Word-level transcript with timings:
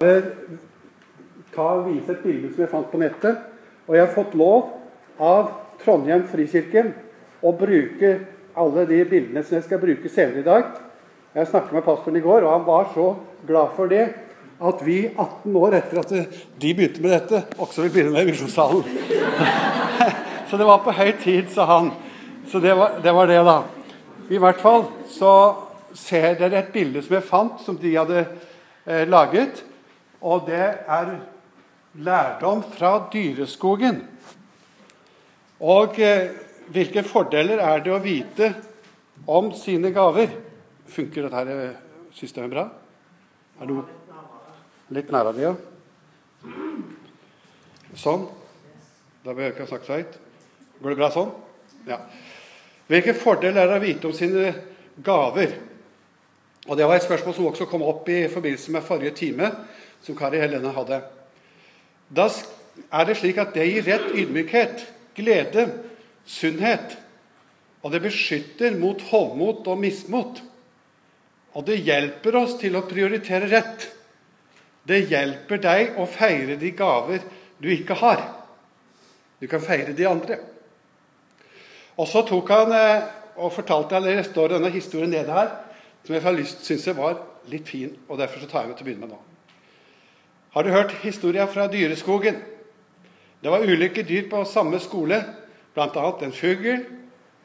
Ta 0.00 1.64
og 1.76 1.90
vise 1.90 2.14
et 2.14 2.22
bilde 2.24 2.48
som 2.54 2.62
jeg 2.64 2.70
fant 2.72 2.86
på 2.88 3.00
nettet. 3.02 3.42
Og 3.84 3.96
jeg 3.96 4.06
har 4.06 4.14
fått 4.14 4.36
lov 4.38 4.70
av 5.20 5.50
Trondheim 5.82 6.22
frikirke 6.30 6.86
å 7.44 7.52
bruke 7.56 8.14
alle 8.56 8.86
de 8.88 9.02
bildene 9.08 9.42
som 9.44 9.58
jeg 9.58 9.66
skal 9.66 9.82
bruke 9.82 10.08
senere 10.12 10.40
i 10.40 10.46
dag. 10.46 10.72
Jeg 11.36 11.50
snakket 11.50 11.76
med 11.76 11.84
pastoren 11.84 12.16
i 12.16 12.24
går, 12.24 12.46
og 12.46 12.54
han 12.54 12.66
var 12.66 12.88
så 12.94 13.06
glad 13.46 13.76
for 13.76 13.92
det 13.92 14.06
at 14.60 14.82
vi 14.84 14.98
18 15.10 15.56
år 15.56 15.76
etter 15.78 16.00
at 16.00 16.10
de 16.12 16.74
begynte 16.76 17.04
med 17.04 17.14
dette, 17.14 17.44
også 17.60 17.84
vil 17.84 17.92
begynne 17.94 18.16
med 18.16 18.28
Visjonssalen. 18.28 18.82
så 20.48 20.60
det 20.60 20.68
var 20.68 20.82
på 20.84 20.96
høy 20.96 21.12
tid, 21.20 21.48
sa 21.52 21.68
han. 21.76 21.92
Så 22.48 22.60
det 22.60 22.72
var, 22.76 22.98
det 23.04 23.14
var 23.14 23.28
det, 23.28 23.40
da. 23.46 23.62
I 24.32 24.40
hvert 24.40 24.60
fall 24.60 24.88
så 25.12 25.32
ser 25.96 26.36
dere 26.40 26.60
et 26.64 26.72
bilde 26.72 27.04
som 27.04 27.16
jeg 27.16 27.28
fant, 27.28 27.60
som 27.64 27.76
de 27.80 27.96
hadde 27.96 28.24
eh, 28.24 29.04
laget. 29.08 29.64
Og 30.20 30.46
det 30.46 30.64
er 30.86 31.12
lærdom 31.94 32.62
fra 32.74 32.92
dyreskogen. 33.12 34.02
Og 35.60 36.00
eh, 36.00 36.30
hvilke 36.72 37.04
fordeler 37.04 37.60
er 37.64 37.82
det 37.84 37.92
å 37.92 38.02
vite 38.02 38.52
om 39.28 39.50
sine 39.56 39.92
gaver? 39.92 40.32
Funker 40.90 41.28
dette 41.28 41.56
eh, 41.56 41.80
systemet 42.16 42.52
bra? 42.54 42.66
Er 43.60 43.68
det 43.68 43.80
litt 44.96 45.12
nærmere, 45.12 45.50
ja? 45.50 45.54
Sånn. 47.98 48.28
Da 49.20 49.34
behøver 49.34 49.50
jeg 49.50 49.56
ikke 49.56 49.66
å 49.66 49.72
snakke 49.74 49.88
så 49.88 49.98
høyt. 49.98 50.14
Går 50.80 50.94
det 50.94 51.00
bra 51.00 51.10
sånn? 51.12 51.32
Ja. 51.88 51.98
Hvilke 52.88 53.14
fordeler 53.14 53.66
er 53.66 53.68
det 53.74 53.80
å 53.80 53.84
vite 53.84 54.08
om 54.08 54.14
sine 54.16 54.54
gaver? 55.04 55.52
Og 56.68 56.76
Det 56.76 56.86
var 56.86 56.96
et 56.96 57.04
spørsmål 57.04 57.34
som 57.36 57.50
også 57.50 57.66
kom 57.68 57.84
opp 57.84 58.08
i 58.08 58.28
forbindelse 58.32 58.72
med 58.72 58.86
forrige 58.86 59.14
time, 59.16 59.50
som 60.04 60.16
Kari 60.18 60.40
Helene 60.40 60.72
hadde. 60.74 61.00
Da 62.10 62.26
er 62.90 63.06
det 63.08 63.18
slik 63.20 63.38
at 63.40 63.54
det 63.54 63.68
gir 63.68 63.86
rett 63.86 64.10
ydmykhet, 64.14 64.84
glede, 65.16 65.66
sunnhet. 66.26 66.96
Og 67.84 67.92
det 67.94 68.02
beskytter 68.04 68.76
mot 68.76 69.00
hovmot 69.10 69.68
og 69.70 69.80
mismot. 69.80 70.42
Og 71.56 71.66
det 71.66 71.80
hjelper 71.82 72.36
oss 72.42 72.56
til 72.60 72.76
å 72.78 72.84
prioritere 72.88 73.48
rett. 73.50 73.88
Det 74.86 75.02
hjelper 75.10 75.60
deg 75.62 75.98
å 76.00 76.06
feire 76.08 76.56
de 76.60 76.70
gaver 76.76 77.24
du 77.60 77.68
ikke 77.72 77.96
har. 78.00 78.22
Du 79.40 79.48
kan 79.48 79.62
feire 79.64 79.94
de 79.96 80.06
andre. 80.08 80.38
Og 82.00 82.08
så 82.08 82.22
tok 82.28 82.52
han 82.52 82.72
eh, 82.76 83.08
og 83.40 83.52
fortalte, 83.52 83.96
eller 83.96 84.22
står 84.24 84.54
denne 84.54 84.70
historien 84.72 85.12
nede 85.12 85.32
her 85.32 85.50
som 86.04 86.16
jeg 86.16 86.46
syns 86.48 86.86
var 86.96 87.18
litt 87.52 87.68
fin, 87.68 87.92
og 88.08 88.18
derfor 88.20 88.40
så 88.40 88.48
tar 88.48 88.64
jeg 88.64 88.72
med 88.72 88.78
til 88.78 88.86
å 88.86 88.88
begynne 88.88 89.06
med 89.06 89.12
nå. 89.14 89.29
Har 90.50 90.62
du 90.62 90.70
hørt 90.70 90.92
historia 91.04 91.46
fra 91.46 91.68
dyreskogen? 91.70 92.40
Det 93.40 93.50
var 93.50 93.62
ulike 93.62 94.02
dyr 94.02 94.26
på 94.30 94.42
samme 94.44 94.80
skole, 94.82 95.20
bl.a. 95.74 96.08
en 96.24 96.34
fugl, 96.34 96.82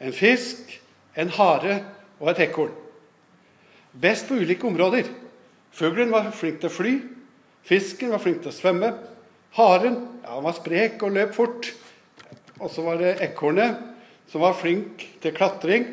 en 0.01 0.13
fisk, 0.13 0.73
en 1.13 1.29
hare 1.37 1.77
og 2.19 2.31
et 2.33 2.41
ekorn. 2.47 2.73
Best 3.93 4.27
på 4.27 4.39
ulike 4.41 4.65
områder. 4.67 5.05
Fuglen 5.75 6.09
var 6.11 6.31
flink 6.33 6.59
til 6.63 6.71
å 6.71 6.73
fly, 6.73 6.95
fisken 7.67 8.11
var 8.15 8.23
flink 8.23 8.41
til 8.41 8.49
å 8.49 8.57
svømme. 8.57 8.91
Haren 9.55 10.01
ja, 10.25 10.41
var 10.41 10.57
sprek 10.57 11.05
og 11.05 11.13
løp 11.15 11.37
fort. 11.37 11.69
Og 12.57 12.71
så 12.73 12.83
var 12.87 12.97
det 12.99 13.19
ekornet, 13.23 13.77
som 14.31 14.41
var 14.41 14.57
flink 14.57 15.05
til 15.21 15.35
klatring. 15.35 15.85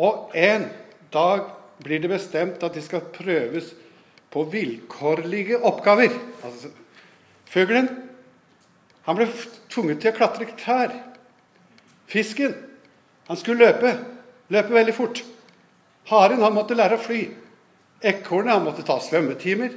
Og 0.00 0.32
en 0.32 0.70
dag 1.12 1.50
blir 1.84 2.00
det 2.00 2.10
bestemt 2.10 2.64
at 2.64 2.72
de 2.72 2.82
skal 2.82 3.04
prøves 3.12 3.74
på 4.36 4.42
vilkårlige 4.52 5.56
oppgaver. 5.64 6.12
Altså, 6.44 6.68
Fuglen 7.48 7.86
han 9.06 9.16
ble 9.16 9.30
tvunget 9.72 10.02
til 10.02 10.10
å 10.10 10.16
klatre 10.18 10.48
trær. 10.60 10.92
Fisken 12.10 12.52
han 13.30 13.38
skulle 13.40 13.64
løpe. 13.64 13.94
Løpe 14.52 14.74
veldig 14.76 14.94
fort. 14.94 15.22
Haren 16.10 16.44
han 16.44 16.52
måtte 16.52 16.76
lære 16.76 16.98
å 16.98 17.02
fly. 17.06 17.22
Ekornet 18.04 18.58
han 18.58 18.66
måtte 18.66 18.84
ta 18.84 18.98
svømmetimer. 19.00 19.72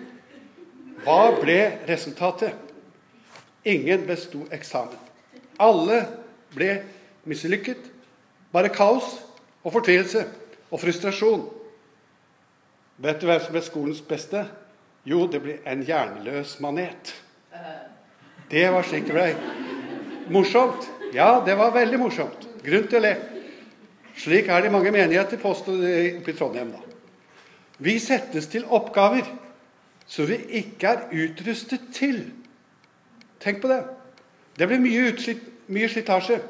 Hva 1.06 1.38
ble 1.40 1.60
resultatet? 1.88 2.52
Ingen 3.64 4.04
besto 4.10 4.44
eksamen. 4.52 5.00
Alle 5.56 6.02
ble 6.52 6.82
mislykket. 7.24 7.88
Bare 8.52 8.74
kaos 8.76 9.08
og 9.64 9.72
fortvilelse 9.78 10.26
og 10.68 10.84
frustrasjon. 10.84 11.48
Vet 13.00 13.22
du 13.22 13.30
hvem 13.30 13.40
som 13.40 13.56
ble 13.56 13.62
skolens 13.64 14.02
beste? 14.04 14.44
Jo, 15.08 15.24
det 15.32 15.40
ble 15.44 15.58
en 15.68 15.84
hjerneløs 15.88 16.58
manet. 16.64 17.14
Det 18.52 18.66
var 18.74 18.84
slik 18.84 19.08
det 19.08 19.16
ble. 19.16 19.28
Morsomt. 20.34 20.88
Ja, 21.16 21.40
det 21.46 21.56
var 21.58 21.72
veldig 21.74 22.00
morsomt. 22.02 22.48
Grunn 22.66 22.90
til 22.90 23.00
å 23.00 23.06
le. 23.06 23.14
Slik 24.20 24.50
er 24.52 24.62
det 24.62 24.70
i 24.70 24.74
mange 24.74 24.92
menigheter 24.92 25.40
oppe 25.48 25.78
i 25.80 26.36
Trondheim. 26.36 26.74
da. 26.76 26.82
Vi 27.80 27.96
settes 28.04 28.50
til 28.52 28.66
oppgaver 28.68 29.24
som 30.10 30.28
vi 30.28 30.42
ikke 30.60 30.92
er 30.92 31.08
utrustet 31.14 31.88
til. 31.96 32.26
Tenk 33.40 33.62
på 33.62 33.72
det. 33.72 33.84
Det 34.60 34.68
blir 34.68 34.82
mye, 34.84 35.08
utslitt, 35.14 35.46
mye 35.72 35.88
slitasje. 35.88 36.42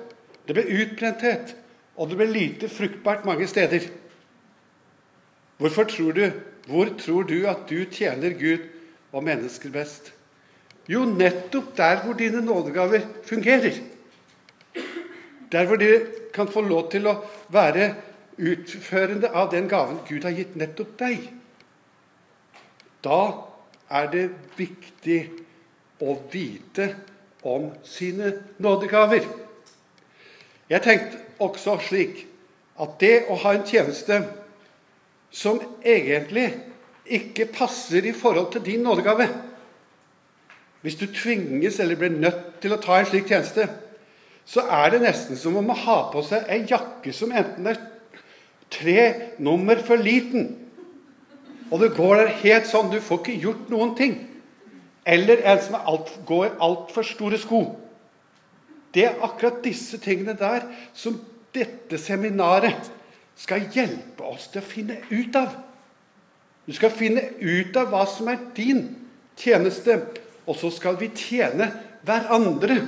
Det 0.47 0.55
blir 0.57 0.71
utbrenthet. 0.81 1.53
Og 1.99 2.09
det 2.09 2.17
blir 2.17 2.33
lite 2.33 2.69
fruktbart 2.71 3.25
mange 3.25 3.47
steder. 3.47 3.85
Hvorfor 5.59 5.83
tror 5.83 6.11
du, 6.15 6.31
hvor 6.67 6.87
tror 6.99 7.23
du 7.27 7.43
at 7.47 7.67
du 7.69 7.83
tjener 7.91 8.31
Gud 8.39 8.63
og 9.11 9.23
mennesker 9.27 9.71
best? 9.73 10.13
Jo, 10.89 11.03
nettopp 11.05 11.75
der 11.77 11.99
hvor 12.03 12.15
dine 12.17 12.41
nådegaver 12.45 13.03
fungerer. 13.27 13.75
Der 15.51 15.65
hvor 15.65 15.75
de 15.75 15.89
kan 16.33 16.47
få 16.47 16.61
lov 16.61 16.87
til 16.91 17.09
å 17.11 17.17
være 17.51 17.91
utførende 18.39 19.29
av 19.35 19.51
den 19.51 19.67
gaven 19.69 19.99
Gud 20.07 20.23
har 20.23 20.37
gitt 20.37 20.55
nettopp 20.55 20.95
deg. 21.01 21.27
Da 23.03 23.21
er 23.89 24.09
det 24.13 24.25
viktig 24.55 25.21
å 25.99 26.15
vite 26.31 26.93
om 27.43 27.71
sine 27.83 28.31
nådegaver. 28.63 29.27
Jeg 30.69 30.85
tenkte 30.85 31.19
også 31.43 31.79
slik 31.83 32.27
at 32.79 32.99
det 33.01 33.25
å 33.27 33.35
ha 33.43 33.57
en 33.57 33.67
tjeneste 33.67 34.21
som 35.31 35.59
egentlig 35.85 36.47
ikke 37.09 37.49
passer 37.53 38.05
i 38.05 38.13
forhold 38.13 38.51
til 38.53 38.65
din 38.65 38.83
nådegave. 38.85 39.27
Hvis 40.81 40.95
du 40.95 41.05
tvinges 41.11 41.79
eller 41.79 41.99
blir 41.99 42.13
nødt 42.13 42.59
til 42.61 42.73
å 42.73 42.81
ta 42.81 42.99
en 42.99 43.07
slik 43.09 43.27
tjeneste, 43.27 43.67
så 44.49 44.63
er 44.65 44.93
det 44.93 45.03
nesten 45.03 45.37
som 45.37 45.57
om 45.59 45.69
å 45.69 45.77
ha 45.77 45.97
på 46.13 46.23
seg 46.25 46.47
ei 46.49 46.63
jakke 46.69 47.13
som 47.13 47.33
enten 47.35 47.67
er 47.69 47.81
tre 48.73 49.03
nummer 49.41 49.81
for 49.85 50.01
liten, 50.01 50.53
og 51.69 51.83
det 51.83 51.93
går 51.97 52.15
der 52.17 52.31
helt 52.41 52.69
sånn, 52.69 52.89
du 52.89 52.97
får 53.01 53.21
ikke 53.21 53.41
gjort 53.43 53.69
noen 53.69 53.93
ting, 53.97 54.15
eller 55.05 55.43
en 55.45 55.61
som 55.61 55.77
alt, 55.79 56.09
går 56.25 56.47
i 56.47 56.55
altfor 56.65 57.05
store 57.05 57.37
sko. 57.41 57.61
Det 58.93 59.05
er 59.05 59.21
akkurat 59.25 59.61
disse 59.65 59.99
tingene 60.01 60.33
der 60.37 60.65
som 60.97 61.19
dette 61.53 61.97
seminaret 62.01 62.89
skal 63.39 63.67
hjelpe 63.71 64.25
oss 64.27 64.49
til 64.51 64.61
å 64.61 64.69
finne 64.69 64.99
ut 65.09 65.35
av. 65.39 65.53
Du 66.67 66.75
skal 66.75 66.91
finne 66.93 67.23
ut 67.39 67.77
av 67.79 67.89
hva 67.93 68.03
som 68.09 68.27
er 68.29 68.41
din 68.55 68.83
tjeneste, 69.39 70.01
og 70.45 70.57
så 70.59 70.71
skal 70.73 70.99
vi 70.99 71.11
tjene 71.15 71.69
hverandre 72.05 72.81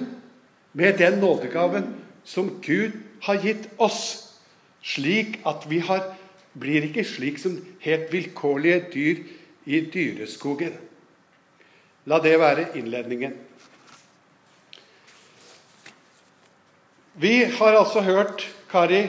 med 0.78 1.00
den 1.00 1.19
nådegaven 1.22 1.88
som 2.28 2.50
Gud 2.63 2.97
har 3.25 3.40
gitt 3.44 3.69
oss, 3.81 4.01
slik 4.84 5.40
at 5.47 5.67
vi 5.69 5.81
har, 5.85 6.03
blir 6.57 6.88
ikke 6.88 7.06
slik 7.07 7.40
som 7.40 7.57
helt 7.84 8.11
vilkårlige 8.11 8.84
dyr 8.94 9.23
i 9.66 9.81
dyreskogen. 9.94 10.73
La 12.09 12.17
det 12.19 12.34
være 12.41 12.72
innledningen. 12.79 13.35
Vi 17.22 17.35
har 17.46 17.78
altså 17.78 18.02
hørt 18.02 18.47
Kari 18.72 19.03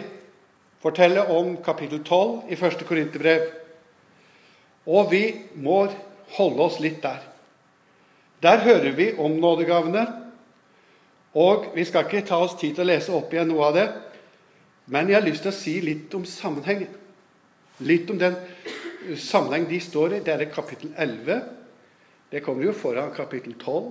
fortelle 0.82 1.24
om 1.30 1.56
kapittel 1.62 2.02
12 2.04 2.50
i 2.50 2.58
1. 2.58 2.86
Korinterbrev. 2.88 3.44
Og 4.86 5.12
vi 5.12 5.22
må 5.62 5.84
holde 6.36 6.66
oss 6.66 6.80
litt 6.82 7.02
der. 7.04 7.22
Der 8.42 8.64
hører 8.64 8.90
vi 8.96 9.12
om 9.18 9.38
nådegavene. 9.38 10.06
Og 11.38 11.70
vi 11.76 11.84
skal 11.88 12.04
ikke 12.04 12.26
ta 12.28 12.42
oss 12.42 12.58
tid 12.60 12.74
til 12.74 12.84
å 12.84 12.90
lese 12.90 13.14
opp 13.14 13.32
igjen 13.32 13.48
noe 13.48 13.70
av 13.70 13.76
det, 13.76 13.86
men 14.92 15.08
jeg 15.08 15.16
har 15.16 15.24
lyst 15.24 15.46
til 15.46 15.52
å 15.52 15.56
si 15.56 15.76
litt 15.80 16.12
om 16.18 16.26
sammenhengen. 16.28 16.90
Litt 17.86 18.10
om 18.12 18.18
den 18.20 18.36
sammenheng 19.16 19.64
de 19.70 19.78
står 19.80 20.18
i. 20.18 20.20
Det 20.26 20.34
er 20.34 20.50
kapittel 20.52 20.92
11. 20.98 21.38
Det 22.34 22.42
kommer 22.44 22.66
jo 22.66 22.76
foran 22.76 23.14
kapittel 23.16 23.54
12. 23.54 23.88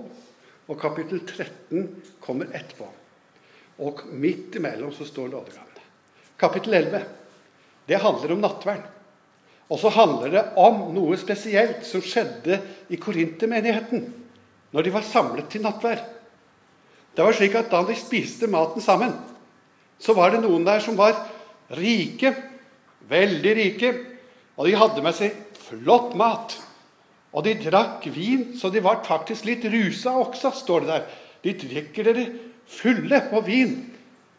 Og 0.68 0.78
kapittel 0.78 1.24
13 1.24 1.88
kommer 2.22 2.52
etterpå. 2.54 2.86
Og 3.82 4.06
midt 4.12 4.60
imellom 4.60 4.92
så 4.94 5.08
står 5.08 5.32
nådegavene. 5.32 5.71
Kapittel 6.42 6.74
11 6.82 7.04
det 7.86 7.98
handler 8.02 8.32
om 8.34 8.42
nattvern. 8.42 8.82
Og 9.72 9.80
så 9.80 9.90
handler 9.94 10.32
det 10.34 10.42
om 10.60 10.84
noe 10.94 11.16
spesielt 11.18 11.86
som 11.88 12.02
skjedde 12.04 12.58
i 12.92 12.98
Korintermenigheten 13.00 14.04
når 14.72 14.86
de 14.86 14.92
var 14.94 15.06
samlet 15.06 15.48
til 15.52 15.64
nattvær. 15.64 16.00
Det 17.12 17.24
var 17.24 17.36
slik 17.36 17.56
at 17.58 17.70
Da 17.72 17.82
de 17.84 17.96
spiste 17.96 18.48
maten 18.48 18.80
sammen, 18.80 19.12
så 19.98 20.14
var 20.16 20.32
det 20.32 20.42
noen 20.42 20.64
der 20.64 20.80
som 20.80 20.96
var 20.96 21.14
rike, 21.76 22.34
veldig 23.08 23.52
rike, 23.56 23.92
og 24.56 24.66
de 24.66 24.76
hadde 24.76 25.04
med 25.04 25.16
seg 25.16 25.36
flott 25.68 26.16
mat. 26.16 26.56
Og 27.32 27.44
de 27.44 27.54
drakk 27.60 28.06
vin, 28.12 28.52
så 28.56 28.68
de 28.72 28.80
var 28.84 29.04
faktisk 29.04 29.44
litt 29.48 29.64
rusa 29.64 30.12
også, 30.20 30.52
står 30.52 30.84
det 30.84 30.88
der. 30.88 31.06
De 31.42 31.54
drikker 31.68 32.08
dere 32.08 32.26
fulle 32.68 33.20
på 33.30 33.40
vin. 33.44 33.76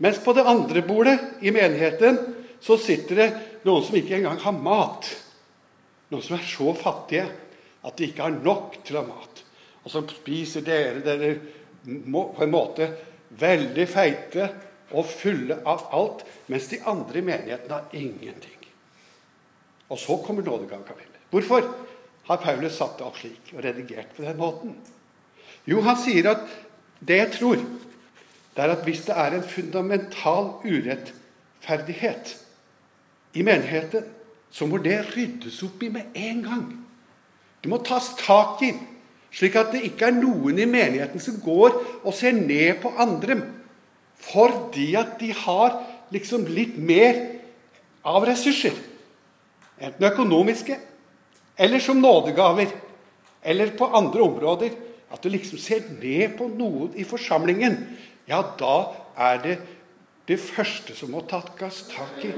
Mens 0.04 0.20
på 0.24 0.34
det 0.36 0.44
andre 0.44 0.82
bordet 0.84 1.16
i 1.42 1.52
menigheten 1.56 2.18
så 2.64 2.76
sitter 2.80 3.20
det 3.22 3.30
noen 3.64 3.86
som 3.86 3.96
ikke 3.96 4.18
engang 4.18 4.42
har 4.44 4.56
mat. 4.56 5.08
Noen 6.12 6.26
som 6.26 6.36
er 6.36 6.48
så 6.48 6.74
fattige 6.76 7.30
at 7.84 7.98
de 7.98 8.10
ikke 8.10 8.26
har 8.26 8.36
nok 8.36 8.82
til 8.84 9.00
å 9.00 9.04
ha 9.04 9.14
mat. 9.14 9.44
Og 9.84 9.92
så 9.92 10.04
spiser 10.12 10.66
dere 10.68 11.04
dere 11.04 11.32
på 11.84 12.44
en 12.44 12.52
måte 12.52 12.90
veldig 13.40 13.86
feite 13.90 14.50
og 14.94 15.08
fulle 15.10 15.58
av 15.68 15.88
alt, 15.96 16.22
mens 16.52 16.68
de 16.72 16.82
andre 16.88 17.20
i 17.20 17.26
menigheten 17.26 17.72
har 17.74 17.96
ingenting. 17.98 18.60
Og 19.90 20.00
så 20.00 20.20
kommer 20.24 20.46
nådegavekapellet. 20.46 21.24
Hvorfor 21.32 21.66
har 22.28 22.44
Paulus 22.44 22.76
satt 22.78 23.00
det 23.00 23.08
opp 23.08 23.18
slik 23.20 23.52
og 23.56 23.64
redigert 23.66 24.14
på 24.16 24.24
den 24.26 24.38
måten? 24.40 24.76
Jo, 25.68 25.82
han 25.84 25.98
sier 26.00 26.30
at 26.36 26.46
det 27.04 27.20
jeg 27.20 27.34
tror, 27.40 27.64
det 28.54 28.64
er 28.64 28.74
at 28.76 28.84
hvis 28.86 29.06
det 29.08 29.16
er 29.18 29.34
en 29.34 29.44
fundamental 29.44 30.52
urettferdighet 30.64 32.36
i 33.34 33.42
menigheten, 33.42 34.06
så 34.54 34.68
må 34.70 34.78
det 34.78 35.00
ryddes 35.16 35.64
opp 35.66 35.82
i 35.84 35.90
med 35.90 36.14
en 36.14 36.44
gang. 36.46 36.66
Det 37.64 37.72
må 37.72 37.80
tas 37.82 38.12
tak 38.20 38.62
i, 38.62 38.74
slik 39.34 39.56
at 39.58 39.74
det 39.74 39.82
ikke 39.88 40.12
er 40.12 40.20
noen 40.20 40.60
i 40.62 40.70
menigheten 40.70 41.22
som 41.24 41.40
går 41.42 41.80
og 42.04 42.14
ser 42.14 42.38
ned 42.38 42.78
på 42.84 42.94
andre 43.02 43.42
fordi 44.24 44.94
at 44.96 45.18
de 45.20 45.34
har 45.36 45.82
liksom 46.14 46.46
litt 46.48 46.78
mer 46.80 47.18
av 48.08 48.24
ressurser. 48.28 48.76
Enten 49.84 50.06
økonomiske 50.08 50.78
eller 51.58 51.80
som 51.84 52.00
nådegaver. 52.02 52.72
Eller 53.44 53.74
på 53.78 53.86
andre 53.86 54.22
områder. 54.22 54.70
At 55.12 55.24
du 55.24 55.30
liksom 55.30 55.60
ser 55.62 55.84
ned 56.00 56.38
på 56.38 56.48
noen 56.48 56.94
i 56.96 57.06
forsamlingen. 57.06 57.78
Ja, 58.28 58.42
da 58.60 58.76
er 59.20 59.42
det 59.44 59.58
det 60.28 60.40
første 60.40 60.96
som 60.96 61.12
må 61.12 61.24
takkes 61.28 61.84
tak 61.92 62.22
i 62.24 62.32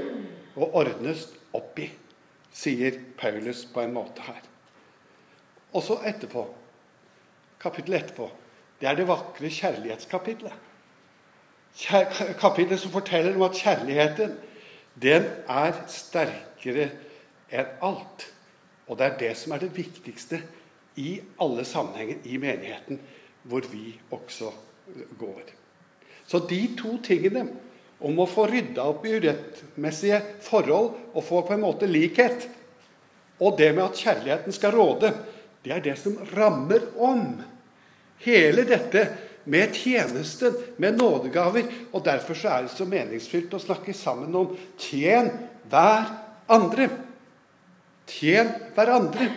og 0.56 0.74
ordnes 0.80 1.28
opp 1.54 1.78
i, 1.78 1.86
sier 2.50 2.96
Paulus 3.20 3.64
på 3.70 3.84
en 3.84 3.94
måte 3.94 4.24
her. 4.26 4.40
Og 5.76 5.84
så 5.84 5.98
etterpå, 6.08 6.46
kapittelet 7.62 8.06
etterpå, 8.06 8.30
det 8.80 8.88
er 8.88 8.96
det 8.98 9.06
vakre 9.08 9.50
kjærlighetskapitlet. 9.52 10.64
Kapitlet 12.40 12.80
som 12.80 12.92
forteller 12.92 13.36
om 13.36 13.44
at 13.46 13.58
kjærligheten, 13.60 14.32
den 14.96 15.28
er 15.52 15.76
sterkere 15.92 16.88
enn 17.52 17.76
alt. 17.84 18.26
Og 18.88 18.98
det 18.98 19.06
er 19.06 19.20
det 19.20 19.32
som 19.36 19.52
er 19.52 19.62
det 19.62 19.74
viktigste 19.76 20.40
i 20.96 21.18
alle 21.42 21.66
sammenhenger 21.68 22.24
i 22.24 22.40
menigheten, 22.40 23.00
hvor 23.44 23.68
vi 23.70 23.92
også 24.10 24.50
går. 25.20 25.52
Så 26.26 26.42
de 26.50 26.60
to 26.78 26.96
tingene 27.06 27.46
om 28.04 28.18
å 28.20 28.28
få 28.28 28.46
rydda 28.50 28.84
opp 28.90 29.06
i 29.06 29.14
urettmessige 29.16 30.20
forhold 30.44 31.14
og 31.14 31.24
få 31.24 31.42
på 31.46 31.54
en 31.56 31.64
måte 31.64 31.88
likhet, 31.88 32.48
og 33.40 33.56
det 33.58 33.70
med 33.76 33.84
at 33.84 34.00
kjærligheten 34.00 34.54
skal 34.54 34.74
råde, 34.74 35.12
det 35.64 35.74
er 35.74 35.82
det 35.84 35.96
som 36.00 36.16
rammer 36.32 36.84
om 37.02 37.24
hele 38.24 38.64
dette 38.68 39.02
med 39.46 39.74
tjenesten, 39.74 40.54
med 40.76 40.96
nådegaver. 40.98 41.66
Og 41.92 42.04
derfor 42.04 42.38
så 42.38 42.52
er 42.54 42.64
det 42.64 42.72
så 42.74 42.86
meningsfylt 42.88 43.54
å 43.54 43.62
snakke 43.62 43.94
sammen 43.94 44.34
om 44.34 44.54
tjen 44.80 45.30
hver 45.70 46.08
andre. 46.50 46.88
Tjen 48.10 48.50
hverandre. 48.74 49.28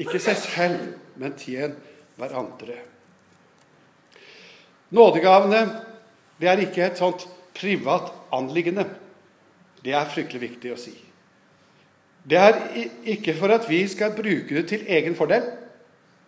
Ikke 0.00 0.20
seg 0.22 0.38
selv, 0.40 0.86
men 1.20 1.36
tjen 1.38 1.76
hverandre. 2.16 2.78
Nådegavene 4.92 5.62
det 6.42 6.50
er 6.50 6.64
ikke 6.64 6.82
et 6.88 6.98
sånt 6.98 7.22
privat 7.54 8.10
anliggende. 8.34 8.84
Det 9.82 9.94
er 9.94 10.08
fryktelig 10.10 10.42
viktig 10.42 10.72
å 10.74 10.78
si. 10.80 10.94
Det 12.26 12.38
er 12.38 12.58
ikke 13.14 13.34
for 13.38 13.54
at 13.54 13.68
vi 13.70 13.80
skal 13.90 14.14
bruke 14.14 14.54
det 14.54 14.64
til 14.70 14.82
egen 14.90 15.14
fordel 15.18 15.46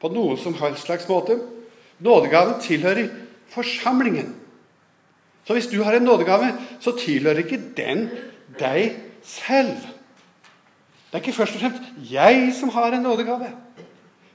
på 0.02 0.10
noen 0.14 0.38
som 0.38 0.54
helst 0.58 0.86
slags 0.86 1.08
måte. 1.10 1.38
Nådegaven 2.02 2.60
tilhører 2.62 3.10
forsamlingen. 3.54 4.32
Så 5.44 5.54
hvis 5.54 5.68
du 5.70 5.80
har 5.82 5.98
en 5.98 6.06
nådegave, 6.06 6.52
så 6.80 6.94
tilhører 6.98 7.42
ikke 7.44 7.60
den 7.76 8.06
deg 8.58 8.96
selv. 9.22 9.76
Det 11.10 11.18
er 11.18 11.22
ikke 11.22 11.36
først 11.36 11.58
og 11.58 11.62
fremst 11.62 11.90
jeg 12.10 12.48
som 12.58 12.72
har 12.74 12.94
en 12.94 13.02
nådegave. 13.06 13.50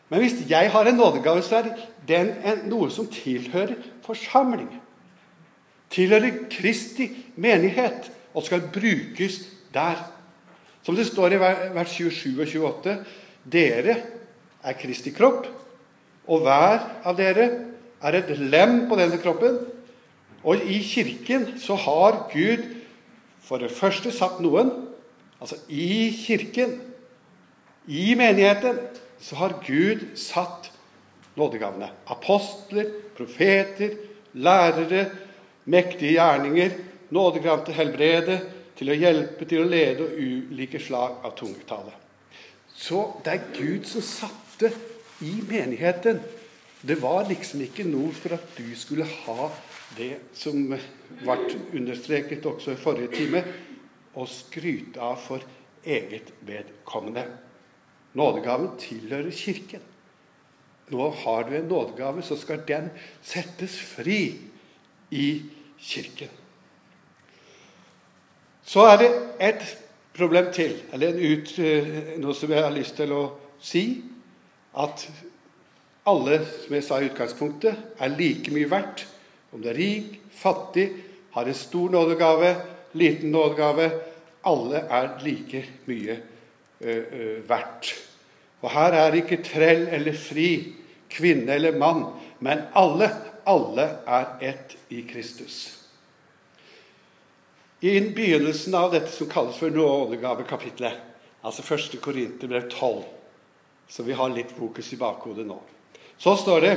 Men 0.10 0.20
hvis 0.24 0.38
jeg 0.50 0.72
har 0.72 0.88
en 0.88 0.96
nådegave, 0.96 1.42
så 1.44 1.64
er 1.64 1.72
den 2.08 2.36
noe 2.70 2.92
som 2.92 3.08
tilhører 3.12 3.76
forsamlingen. 4.06 4.80
Tilhører 5.90 6.46
Kristi 6.52 7.10
menighet 7.36 8.12
og 8.34 8.46
skal 8.46 8.68
brukes 8.74 9.42
der. 9.74 10.02
Som 10.86 10.96
det 10.96 11.08
står 11.10 11.36
i 11.36 11.42
vers 11.42 11.96
27 11.96 12.42
og 12.42 12.48
28.: 12.48 12.98
Dere 13.52 13.96
er 14.64 14.78
Kristi 14.78 15.12
kropp, 15.16 15.48
og 16.28 16.46
hver 16.46 16.80
av 17.04 17.18
dere 17.18 17.50
er 18.02 18.20
et 18.20 18.38
lem 18.38 18.86
på 18.90 18.98
denne 19.00 19.18
kroppen. 19.22 19.60
Og 20.44 20.62
i 20.64 20.80
Kirken 20.84 21.60
så 21.60 21.76
har 21.76 22.30
Gud 22.32 22.64
for 23.44 23.58
det 23.58 23.72
første 23.72 24.12
satt 24.14 24.40
noen 24.44 24.72
Altså 25.40 25.56
i 25.72 26.12
Kirken, 26.12 26.74
i 27.88 28.12
menigheten, 28.20 28.76
så 29.24 29.38
har 29.40 29.56
Gud 29.64 30.02
satt 30.20 30.68
nådegavene. 31.40 31.88
Apostler, 32.12 32.90
profeter, 33.18 33.96
lærere, 34.34 35.06
mektige 35.70 36.18
gjerninger, 36.18 36.76
nådegav 37.14 37.66
til 37.66 37.78
helbrede, 37.78 38.40
til 38.80 38.92
å 38.92 38.98
hjelpe, 38.98 39.46
til 39.46 39.64
å 39.64 39.70
lede 39.70 40.06
og 40.06 40.20
ulike 40.20 40.80
slag 40.82 41.26
av 41.28 41.36
tungetale. 41.38 41.94
Så 42.80 43.02
det 43.26 43.34
er 43.34 43.50
Gud 43.58 43.88
som 43.90 44.04
satte 44.06 44.72
i 45.26 45.34
menigheten. 45.50 46.22
Det 46.82 46.96
var 47.02 47.28
liksom 47.28 47.66
ikke 47.66 47.84
noe 47.90 48.14
for 48.16 48.38
at 48.38 48.56
du 48.56 48.70
skulle 48.80 49.08
ha 49.26 49.50
det 49.98 50.14
som 50.38 50.70
ble 50.70 51.38
understreket 51.76 52.46
også 52.48 52.76
i 52.76 52.80
forrige 52.80 53.18
time, 53.18 53.44
å 54.16 54.26
skryte 54.30 55.02
av 55.04 55.20
for 55.22 55.44
eget 55.86 56.32
vedkommende. 56.48 57.26
Nådegaven 58.18 58.74
tilhører 58.82 59.32
Kirken. 59.36 59.84
Nå 60.90 61.12
har 61.22 61.46
du 61.46 61.54
en 61.60 61.70
nådegave, 61.70 62.24
så 62.26 62.40
skal 62.40 62.64
den 62.68 62.90
settes 63.22 63.76
fri 63.92 64.22
i 65.12 65.28
Kirken. 65.30 65.59
Så 68.70 68.86
er 68.86 68.98
det 69.02 69.10
et 69.42 69.66
problem 70.14 70.52
til, 70.54 70.76
eller 70.94 71.16
ut, 71.16 71.54
eh, 71.60 72.18
noe 72.20 72.36
som 72.36 72.52
jeg 72.52 72.64
har 72.64 72.76
lyst 72.76 72.98
til 73.00 73.14
å 73.16 73.24
si. 73.62 73.84
At 74.78 75.08
alle, 76.10 76.42
som 76.46 76.76
jeg 76.76 76.86
sa 76.86 77.00
i 77.00 77.08
utgangspunktet, 77.10 77.76
er 78.00 78.18
like 78.18 78.52
mye 78.54 78.70
verdt. 78.70 79.08
Om 79.54 79.64
du 79.64 79.70
er 79.72 79.80
rik, 79.80 80.20
fattig, 80.36 80.90
har 81.34 81.48
en 81.48 81.58
stor 81.58 81.90
nådegave, 81.90 82.56
liten 82.94 83.32
nådegave 83.32 83.92
Alle 84.48 84.86
er 84.90 85.18
like 85.20 85.66
mye 85.86 86.14
ø, 86.80 86.94
ø, 87.12 87.42
verdt. 87.48 87.90
Og 88.62 88.72
her 88.72 88.96
er 88.96 89.18
ikke 89.20 89.42
trell 89.44 89.88
eller 89.92 90.16
fri, 90.16 90.76
kvinne 91.12 91.58
eller 91.58 91.76
mann, 91.78 92.06
men 92.40 92.62
alle, 92.74 93.10
alle 93.46 93.86
er 94.08 94.32
ett 94.42 94.76
i 94.90 95.02
Kristus. 95.08 95.80
I 97.80 98.02
begynnelsen 98.02 98.76
av 98.76 98.92
dette 98.92 99.12
som 99.12 99.30
kalles 99.32 99.60
for 99.60 99.72
nådegavekapitlet, 99.72 100.98
altså 101.42 101.64
1. 101.64 101.96
Korinterbrev 102.04 102.68
12, 102.70 103.04
så 103.88 104.04
vi 104.04 104.18
har 104.18 104.34
litt 104.34 104.52
fokus 104.52 104.92
i 104.94 105.00
bakhodet 105.00 105.48
nå, 105.48 105.60
så 106.20 106.36
står 106.38 106.66
det 106.66 106.74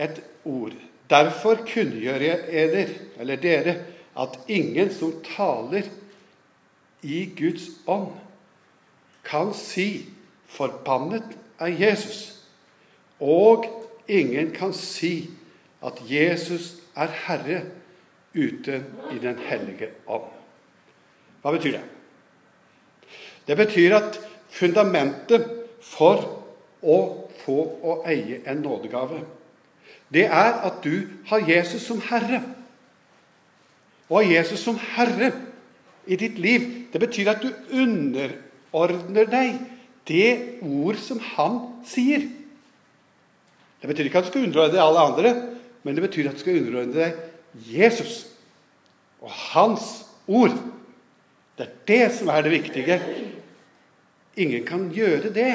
et 0.00 0.22
ord. 0.48 0.72
Derfor 1.10 1.60
kunngjør 1.68 2.24
jeg 2.24 2.46
eder, 2.62 2.94
eller 3.20 3.42
dere, 3.42 3.74
at 4.16 4.38
ingen 4.48 4.88
som 4.94 5.12
taler 5.26 5.90
i 7.02 7.24
Guds 7.36 7.68
ånd, 7.86 8.14
kan 9.24 9.52
si 9.54 10.08
'forbannet 10.48 11.36
er 11.60 11.68
Jesus', 11.68 12.40
og 13.20 13.66
ingen 14.08 14.50
kan 14.50 14.72
si 14.72 15.30
at 15.82 16.02
Jesus 16.04 16.74
er 16.96 17.12
Herre 17.26 17.62
ute 18.34 18.84
i 19.12 19.18
Den 19.18 19.38
hellige 19.38 19.88
ånd. 20.06 20.28
Hva 21.42 21.54
betyr 21.54 21.78
det? 21.78 21.84
Det 23.46 23.56
betyr 23.56 23.96
at 23.96 24.18
fundamentet 24.52 25.46
for 25.82 26.22
å 26.82 26.98
få 27.40 27.58
og 27.82 28.08
eie 28.08 28.42
en 28.48 28.60
nådegave. 28.62 29.22
Det 30.12 30.26
er 30.26 30.60
at 30.66 30.82
du 30.84 31.08
har 31.30 31.46
Jesus 31.48 31.86
som 31.86 32.00
herre. 32.10 32.42
Å 34.10 34.18
ha 34.18 34.26
Jesus 34.26 34.62
som 34.62 34.78
herre 34.94 35.32
i 36.10 36.18
ditt 36.18 36.38
liv, 36.42 36.66
det 36.92 37.00
betyr 37.00 37.30
at 37.32 37.42
du 37.42 37.50
underordner 37.70 39.30
deg 39.30 39.60
det 40.10 40.60
ord 40.66 40.98
som 40.98 41.20
han 41.36 41.60
sier. 41.86 42.26
Det 43.80 43.88
betyr 43.88 44.10
ikke 44.10 44.20
at 44.20 44.28
du 44.28 44.32
skal 44.32 44.46
underordne 44.48 44.74
deg 44.74 44.82
alle 44.82 45.06
andre, 45.06 45.34
men 45.82 45.96
det 45.96 46.04
betyr 46.04 46.28
at 46.28 46.36
du 46.36 46.42
skal 46.42 46.60
underordne 46.60 46.96
deg 46.96 47.70
Jesus 47.70 48.24
og 49.20 49.32
hans 49.52 49.88
ord. 50.30 50.54
Det 51.56 51.66
er 51.66 51.76
det 51.88 52.04
som 52.16 52.30
er 52.32 52.44
det 52.44 52.54
viktige. 52.54 52.98
Ingen 54.40 54.64
kan 54.68 54.88
gjøre 54.94 55.32
det 55.34 55.52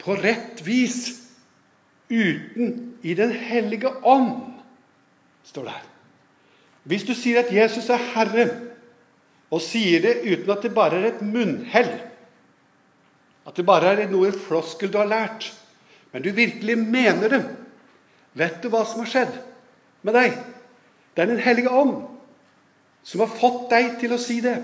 på 0.00 0.16
rett 0.20 0.60
vis 0.64 1.20
uten 2.10 2.94
i 3.04 3.14
Den 3.16 3.32
hellige 3.32 3.90
ånd, 4.04 4.54
står 5.44 5.66
det 5.66 5.74
her. 5.76 5.90
Hvis 6.84 7.04
du 7.08 7.14
sier 7.16 7.40
at 7.40 7.52
Jesus 7.52 7.88
er 7.92 8.00
Herre, 8.14 8.46
og 9.52 9.62
sier 9.62 10.02
det 10.02 10.14
uten 10.24 10.50
at 10.52 10.64
det 10.64 10.72
bare 10.74 10.98
er 10.98 11.10
et 11.12 11.20
munnhell, 11.24 11.92
at 13.44 13.56
det 13.56 13.66
bare 13.68 13.92
er 13.92 14.08
noe 14.10 14.32
floskel 14.32 14.92
du 14.92 14.98
har 14.98 15.08
lært, 15.08 15.50
men 16.12 16.24
du 16.24 16.30
virkelig 16.32 16.76
mener 16.80 17.32
det, 17.32 17.42
vet 18.38 18.60
du 18.62 18.70
hva 18.72 18.84
som 18.86 19.02
har 19.02 19.10
skjedd 19.10 19.38
med 20.04 20.16
deg? 20.16 20.36
Det 21.14 21.22
er 21.22 21.30
Den 21.30 21.42
hellige 21.42 21.70
ånd 21.70 22.02
som 23.04 23.20
har 23.20 23.36
fått 23.36 23.68
deg 23.70 23.98
til 24.00 24.14
å 24.16 24.20
si 24.20 24.40
det. 24.44 24.56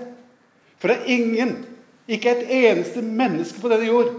For 0.81 0.89
det 0.89 0.97
er 0.97 1.13
ingen, 1.13 1.53
ikke 2.09 2.33
et 2.33 2.49
eneste 2.57 3.03
menneske 3.05 3.61
på 3.61 3.69
denne 3.71 3.87
jord, 3.87 4.09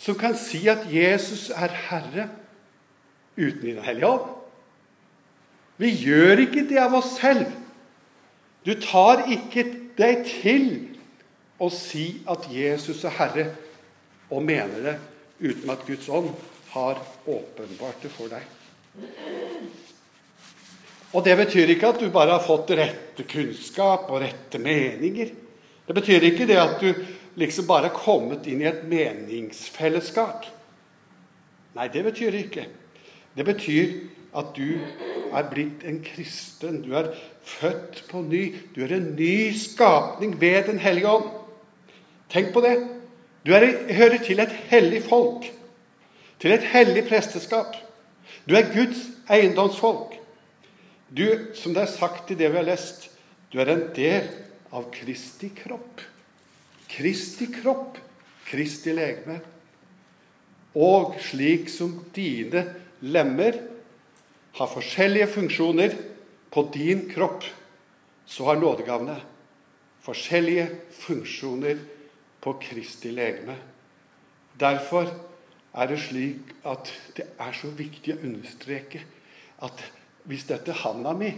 som 0.00 0.16
kan 0.18 0.34
si 0.38 0.64
at 0.68 0.88
Jesus 0.90 1.48
er 1.54 1.72
Herre 1.88 2.28
uten 3.36 3.62
Den 3.62 3.84
hellige 3.84 4.10
ånd. 4.10 4.28
Vi 5.80 5.94
gjør 5.96 6.42
ikke 6.44 6.66
det 6.68 6.80
av 6.82 6.94
oss 6.98 7.14
selv. 7.16 7.46
Du 8.66 8.74
tar 8.82 9.24
ikke 9.32 9.64
deg 9.96 10.26
til 10.28 10.66
å 11.60 11.70
si 11.72 12.20
at 12.28 12.48
Jesus 12.52 13.04
er 13.08 13.16
Herre, 13.16 13.46
og 14.30 14.44
mener 14.44 14.84
det 14.84 14.96
uten 15.40 15.72
at 15.72 15.86
Guds 15.86 16.08
ånd 16.12 16.28
har 16.74 17.00
åpenbart 17.24 18.02
det 18.02 18.12
for 18.12 18.28
deg. 18.32 18.44
Og 21.12 21.24
Det 21.24 21.36
betyr 21.36 21.72
ikke 21.74 21.88
at 21.90 22.00
du 22.00 22.10
bare 22.14 22.36
har 22.36 22.44
fått 22.44 22.70
rette 22.78 23.24
kunnskap 23.26 24.10
og 24.10 24.22
rette 24.22 24.60
meninger. 24.62 25.32
Det 25.86 25.94
betyr 25.96 26.28
ikke 26.28 26.46
det 26.46 26.58
at 26.60 26.78
du 26.78 26.92
liksom 27.40 27.66
bare 27.66 27.88
har 27.88 27.96
kommet 27.96 28.46
inn 28.46 28.62
i 28.62 28.68
et 28.70 28.84
meningsfellesskap. 28.86 30.46
Nei, 31.74 31.88
det 31.90 32.04
betyr 32.06 32.30
det 32.30 32.44
ikke. 32.46 32.66
Det 33.34 33.46
betyr 33.46 33.92
at 34.38 34.54
du 34.54 34.78
er 35.34 35.50
blitt 35.50 35.82
en 35.86 35.98
kristen. 36.04 36.80
Du 36.84 36.94
er 36.94 37.10
født 37.42 38.04
på 38.10 38.22
ny. 38.22 38.44
Du 38.74 38.82
er 38.84 38.94
en 38.94 39.12
ny 39.18 39.50
skapning 39.58 40.36
ved 40.40 40.70
Den 40.70 40.78
hellige 40.78 41.10
ånd. 41.10 41.30
Tenk 42.30 42.52
på 42.54 42.62
det. 42.62 42.76
Du 43.46 43.54
er, 43.56 43.66
hører 43.90 44.18
til 44.22 44.40
et 44.42 44.52
hellig 44.70 45.02
folk, 45.08 45.46
til 46.38 46.52
et 46.52 46.66
hellig 46.70 47.06
presteskap. 47.08 47.74
Du 48.50 48.56
er 48.58 48.66
Guds 48.74 49.04
eiendomsfolk. 49.30 50.16
Du, 51.06 51.52
som 51.54 51.70
det 51.70 51.84
er 51.84 51.92
sagt 51.92 52.32
i 52.34 52.36
det 52.38 52.48
vi 52.50 52.58
har 52.58 52.66
lest, 52.66 53.04
du 53.52 53.60
er 53.62 53.70
en 53.70 53.84
del 53.94 54.26
av 54.74 54.88
Kristi 54.90 55.52
kropp. 55.54 56.02
Kristi 56.90 57.46
kropp, 57.54 58.00
Kristi 58.48 58.90
legeme. 58.96 59.38
Og 60.74 61.14
slik 61.22 61.70
som 61.70 61.94
dine 62.10 62.64
lemmer 63.06 63.62
har 64.58 64.74
forskjellige 64.74 65.30
funksjoner 65.30 65.94
på 66.50 66.66
din 66.74 67.06
kropp, 67.06 67.46
så 68.26 68.50
har 68.50 68.58
nådegavene 68.58 69.20
forskjellige 70.02 70.66
funksjoner 71.06 71.86
på 72.42 72.58
Kristi 72.66 73.14
legeme. 73.14 73.60
Derfor 74.58 75.29
er 75.70 75.90
det 75.90 76.00
slik 76.02 76.54
at 76.66 76.90
det 77.16 77.26
er 77.38 77.56
så 77.56 77.70
viktig 77.78 78.16
å 78.16 78.22
understreke 78.26 79.04
at 79.66 79.82
hvis 80.28 80.46
dette 80.48 80.74
handa 80.82 81.12
mi 81.16 81.30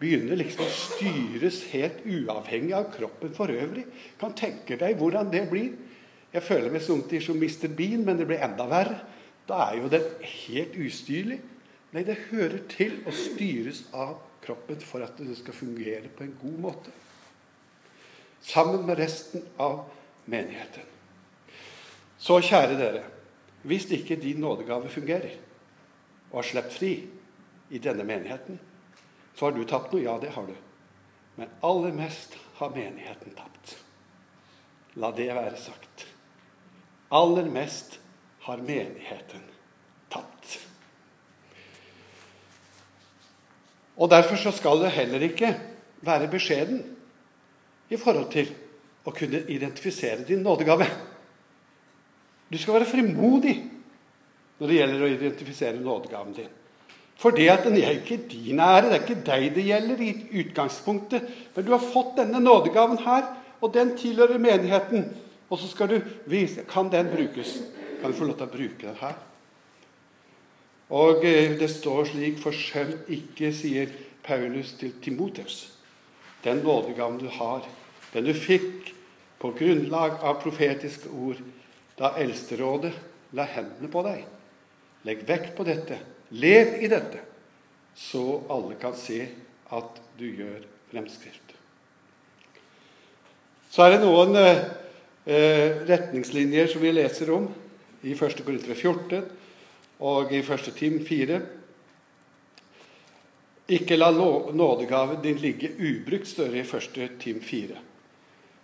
begynner 0.00 0.38
liksom 0.38 0.66
å 0.66 0.74
styres 0.74 1.62
helt 1.72 2.02
uavhengig 2.04 2.74
av 2.76 2.90
kroppen 2.92 3.32
for 3.36 3.52
øvrig 3.52 3.86
Kan 4.20 4.34
tenke 4.36 4.76
deg 4.76 4.98
hvordan 5.00 5.30
det 5.32 5.46
blir. 5.50 5.72
Jeg 6.32 6.44
føler 6.44 6.72
meg 6.72 6.82
som 6.84 7.00
Mr. 7.00 7.68
Bean, 7.72 8.04
men 8.04 8.18
det 8.18 8.26
blir 8.28 8.42
enda 8.44 8.66
verre. 8.68 8.98
Da 9.48 9.70
er 9.70 9.78
jo 9.80 9.88
det 9.88 10.02
helt 10.20 10.74
ustyrlig. 10.76 11.38
Nei, 11.94 12.02
det 12.04 12.26
hører 12.28 12.58
til 12.68 12.98
å 13.06 13.14
styres 13.14 13.84
av 13.94 14.18
kroppen 14.44 14.80
for 14.84 15.04
at 15.06 15.16
det 15.16 15.38
skal 15.38 15.56
fungere 15.56 16.10
på 16.12 16.26
en 16.26 16.34
god 16.42 16.58
måte. 16.66 16.92
Sammen 18.44 18.84
med 18.86 18.98
resten 19.00 19.46
av 19.62 19.86
menigheten. 20.28 20.84
Så, 22.18 22.40
kjære 22.42 22.76
dere, 22.78 23.04
hvis 23.66 23.88
ikke 23.90 24.16
din 24.20 24.40
nådegave 24.42 24.88
fungerer, 24.88 25.36
og 26.30 26.40
har 26.40 26.48
sluppet 26.50 26.74
fri, 26.78 26.92
i 27.70 27.78
denne 27.78 28.04
menigheten, 28.04 28.58
så 29.34 29.48
har 29.48 29.56
du 29.56 29.64
tapt 29.66 29.92
noe. 29.92 30.04
Ja, 30.04 30.16
det 30.22 30.32
har 30.36 30.46
du. 30.46 30.54
Men 31.36 31.50
aller 31.66 31.94
mest 31.96 32.36
har 32.60 32.72
menigheten 32.72 33.34
tapt. 33.36 33.76
La 34.96 35.10
det 35.12 35.28
være 35.34 35.58
sagt. 35.60 36.06
Aller 37.12 37.50
mest 37.52 37.98
har 38.46 38.62
menigheten 38.62 39.42
tapt. 40.12 40.58
Og 43.96 44.10
Derfor 44.10 44.36
så 44.36 44.52
skal 44.52 44.80
det 44.84 44.94
heller 44.96 45.26
ikke 45.26 45.52
være 46.06 46.30
beskjeden 46.30 46.82
i 47.90 47.96
forhold 47.96 48.30
til 48.32 48.50
å 49.06 49.12
kunne 49.14 49.42
identifisere 49.52 50.24
din 50.26 50.42
nådegave. 50.44 50.88
Du 52.52 52.58
skal 52.58 52.78
være 52.78 52.90
frimodig 52.90 53.56
når 54.56 54.70
det 54.70 54.78
gjelder 54.78 55.02
å 55.04 55.10
identifisere 55.10 55.82
nådegaven 55.82 56.36
din. 56.36 56.52
For 57.16 57.32
det 57.32 57.48
at 57.48 57.64
den 57.64 57.78
er 57.80 57.96
ikke 57.96 58.18
din 58.28 58.60
ære, 58.60 58.90
det 58.90 58.96
er 58.96 59.04
ikke 59.04 59.24
deg 59.24 59.46
det 59.56 59.64
gjelder 59.64 60.02
i 60.04 60.10
utgangspunktet. 60.42 61.30
Men 61.54 61.64
du 61.64 61.72
har 61.72 61.84
fått 61.92 62.16
denne 62.20 62.40
nådegaven 62.44 63.00
her, 63.04 63.30
og 63.60 63.72
den 63.74 63.94
tilhører 63.96 64.40
menigheten. 64.40 65.08
Og 65.48 65.60
så 65.60 65.70
skal 65.70 65.88
du 65.88 65.96
vise 66.28 66.64
Kan 66.68 66.90
den 66.92 67.08
brukes? 67.08 67.62
Kan 68.00 68.12
du 68.12 68.18
få 68.18 68.28
lov 68.28 68.36
til 68.36 68.48
å 68.48 68.52
bruke 68.52 68.82
den 68.82 68.98
her? 69.00 69.16
Og 70.90 71.24
eh, 71.24 71.56
det 71.58 71.70
står 71.70 72.04
slik 72.12 72.36
for 72.38 72.54
Forsøm 72.54 72.92
ikke, 73.08 73.50
sier 73.54 73.90
Paulus 74.22 74.74
til 74.78 74.92
Timoteus. 75.02 75.72
Den 76.44 76.60
nådegaven 76.62 77.18
du 77.18 77.28
har, 77.32 77.64
den 78.12 78.28
du 78.28 78.34
fikk 78.34 78.92
på 79.40 79.50
grunnlag 79.56 80.20
av 80.22 80.38
profetiske 80.42 81.10
ord 81.10 81.40
da 81.96 82.12
Eldsterådet 82.20 82.92
la 83.36 83.46
hendene 83.48 83.88
på 83.92 84.02
deg. 84.06 84.26
Legg 85.06 85.24
vekt 85.28 85.56
på 85.56 85.64
dette 85.66 85.98
Lev 86.34 86.82
i 86.82 86.88
dette, 86.90 87.20
så 87.94 88.42
alle 88.50 88.74
kan 88.80 88.96
se 88.98 89.20
at 89.70 90.00
du 90.18 90.26
gjør 90.26 90.64
fremskritt. 90.90 91.52
Så 93.70 93.84
er 93.84 93.94
det 93.94 94.00
noen 94.02 94.34
eh, 94.40 95.84
retningslinjer 95.86 96.66
som 96.72 96.82
vi 96.82 96.90
leser 96.96 97.30
om 97.34 97.46
i 98.02 98.14
1. 98.16 98.42
Korinter 98.42 98.74
14 98.74 99.22
og 100.02 100.34
i 100.34 100.42
1. 100.42 100.70
Tim 100.74 100.98
4. 101.06 101.38
Ikke 103.76 103.98
la 103.98 104.10
nådegaven 104.10 105.22
din 105.22 105.38
ligge 105.42 105.72
ubrukt, 105.78 106.26
større 106.30 106.58
i 106.58 106.66
1. 106.66 107.18
Tim 107.22 107.38
4. 107.42 107.78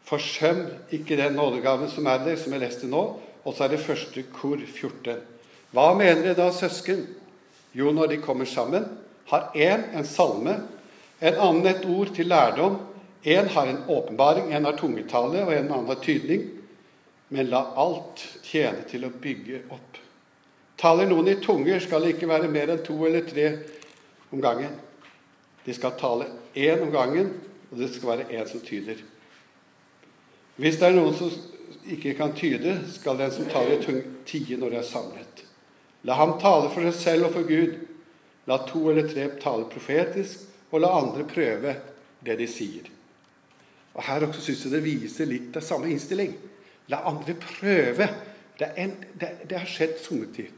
Forsøm 0.05 0.65
ikke 0.91 1.17
den 1.17 1.37
nådegaven 1.39 1.91
som 1.91 2.07
er 2.11 2.25
der, 2.25 2.37
som 2.37 2.53
jeg 2.53 2.65
leste 2.65 2.91
nå. 2.91 3.03
Og 3.45 3.55
så 3.55 3.65
er 3.65 3.75
det 3.75 3.83
første 3.83 4.25
kor 4.35 4.61
14. 4.61 5.19
Hva 5.73 5.93
mener 5.99 6.23
dere 6.23 6.39
da, 6.39 6.51
søsken? 6.55 7.07
Jo, 7.75 7.93
når 7.93 8.13
de 8.13 8.23
kommer 8.23 8.45
sammen, 8.45 8.85
har 9.31 9.51
én 9.57 9.87
en 9.97 10.07
salme, 10.07 10.59
en 11.23 11.39
annen 11.39 11.67
et 11.67 11.87
ord 11.89 12.13
til 12.15 12.29
lærdom, 12.29 12.77
én 13.25 13.49
har 13.49 13.67
en 13.67 13.85
åpenbaring, 13.89 14.53
en 14.53 14.65
har 14.65 14.77
tungetale, 14.77 15.45
og 15.47 15.55
en 15.55 15.71
annen 15.71 15.89
har 15.89 16.01
tydning. 16.03 16.51
Men 17.33 17.49
la 17.49 17.63
alt 17.81 18.21
tjene 18.45 18.85
til 18.91 19.07
å 19.07 19.15
bygge 19.23 19.63
opp. 19.73 20.01
Taler 20.77 21.09
noen 21.09 21.31
i 21.31 21.39
tunger, 21.41 21.81
skal 21.81 22.03
det 22.03 22.17
ikke 22.17 22.29
være 22.29 22.51
mer 22.53 22.75
enn 22.75 22.83
to 22.85 22.99
eller 23.07 23.25
tre 23.25 23.47
om 24.35 24.43
gangen. 24.43 24.75
De 25.65 25.75
skal 25.75 25.95
tale 25.97 26.27
én 26.59 26.83
om 26.83 26.91
gangen, 26.93 27.31
og 27.71 27.79
det 27.79 27.89
skal 27.95 28.17
være 28.17 28.29
én 28.35 28.49
som 28.51 28.61
tyder. 28.61 28.99
Hvis 30.61 30.79
det 30.81 30.89
er 30.91 30.97
noen 30.97 31.15
som 31.17 31.33
ikke 31.93 32.15
kan 32.19 32.35
tyde, 32.37 32.75
skal 32.93 33.19
den 33.19 33.33
som 33.35 33.49
taler 33.51 33.79
i 33.79 33.83
tung, 33.83 34.01
tie 34.29 34.59
når 34.61 34.75
de 34.75 34.81
er 34.81 34.87
samlet. 34.87 35.45
La 36.07 36.17
ham 36.19 36.37
tale 36.43 36.71
for 36.73 36.85
seg 36.89 36.99
selv 36.99 37.29
og 37.29 37.37
for 37.37 37.49
Gud. 37.49 37.79
La 38.51 38.59
to 38.67 38.89
eller 38.91 39.07
tre 39.09 39.29
tale 39.43 39.69
profetisk, 39.71 40.49
og 40.73 40.83
la 40.83 40.91
andre 40.99 41.25
prøve 41.29 41.77
det 42.25 42.37
de 42.41 42.49
sier. 42.51 42.89
Og 43.93 44.03
Her 44.07 44.27
også 44.27 44.43
syns 44.43 44.65
jeg 44.67 44.73
det 44.73 44.83
viser 44.85 45.29
litt 45.29 45.57
av 45.57 45.65
samme 45.65 45.91
innstilling. 45.93 46.33
La 46.91 47.03
andre 47.09 47.37
prøve. 47.39 48.09
Det, 48.59 48.69
en, 48.79 48.97
det, 49.19 49.31
det 49.49 49.59
har 49.59 49.69
skjedd 49.69 49.97
sommetider. 50.01 50.53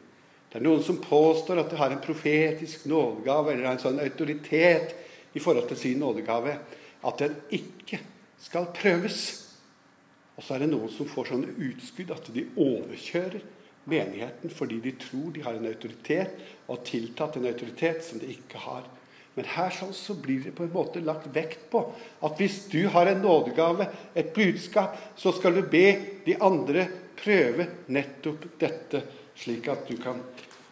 Det 0.55 0.61
er 0.61 0.67
noen 0.69 0.85
som 0.87 1.01
påstår 1.03 1.59
at 1.65 1.71
de 1.73 1.79
har 1.81 1.91
en 1.91 2.03
profetisk 2.03 2.85
nådegave 2.87 3.51
eller 3.51 3.73
en 3.73 3.81
sånn 3.83 3.99
autoritet 3.99 4.93
i 5.35 5.43
forhold 5.43 5.67
til 5.67 5.81
sin 5.81 5.99
nådegave 5.99 6.53
at 7.03 7.23
den 7.25 7.35
ikke 7.59 7.99
skal 8.39 8.69
prøves. 8.77 9.44
Og 10.35 10.43
så 10.43 10.57
er 10.57 10.65
det 10.65 10.73
noen 10.73 10.91
som 10.91 11.09
får 11.09 11.31
sånne 11.31 11.55
utskudd 11.69 12.11
at 12.15 12.31
de 12.35 12.47
overkjører 12.59 13.45
menigheten 13.91 14.53
fordi 14.53 14.81
de 14.83 14.95
tror 14.99 15.31
de 15.35 15.45
har 15.45 15.59
en 15.59 15.69
autoritet, 15.69 16.35
og 16.67 16.79
har 16.79 16.85
tiltatt 16.89 17.39
en 17.39 17.49
autoritet 17.51 18.05
som 18.07 18.21
de 18.23 18.33
ikke 18.33 18.63
har. 18.65 18.87
Men 19.35 19.49
her 19.51 19.73
sånn 19.75 19.95
så 19.95 20.15
blir 20.19 20.45
det 20.47 20.55
på 20.55 20.67
en 20.67 20.75
måte 20.75 21.03
lagt 21.03 21.27
vekt 21.35 21.67
på 21.73 21.83
at 22.25 22.39
hvis 22.39 22.65
du 22.71 22.85
har 22.95 23.11
en 23.11 23.23
nådegave, 23.23 23.89
et 24.15 24.31
budskap, 24.35 24.95
så 25.19 25.35
skal 25.35 25.59
du 25.59 25.65
be 25.67 25.87
de 26.27 26.39
andre 26.39 26.87
prøve 27.19 27.67
nettopp 27.95 28.47
dette, 28.61 29.03
slik 29.39 29.67
at 29.71 29.89
du 29.91 29.99
kan 29.99 30.23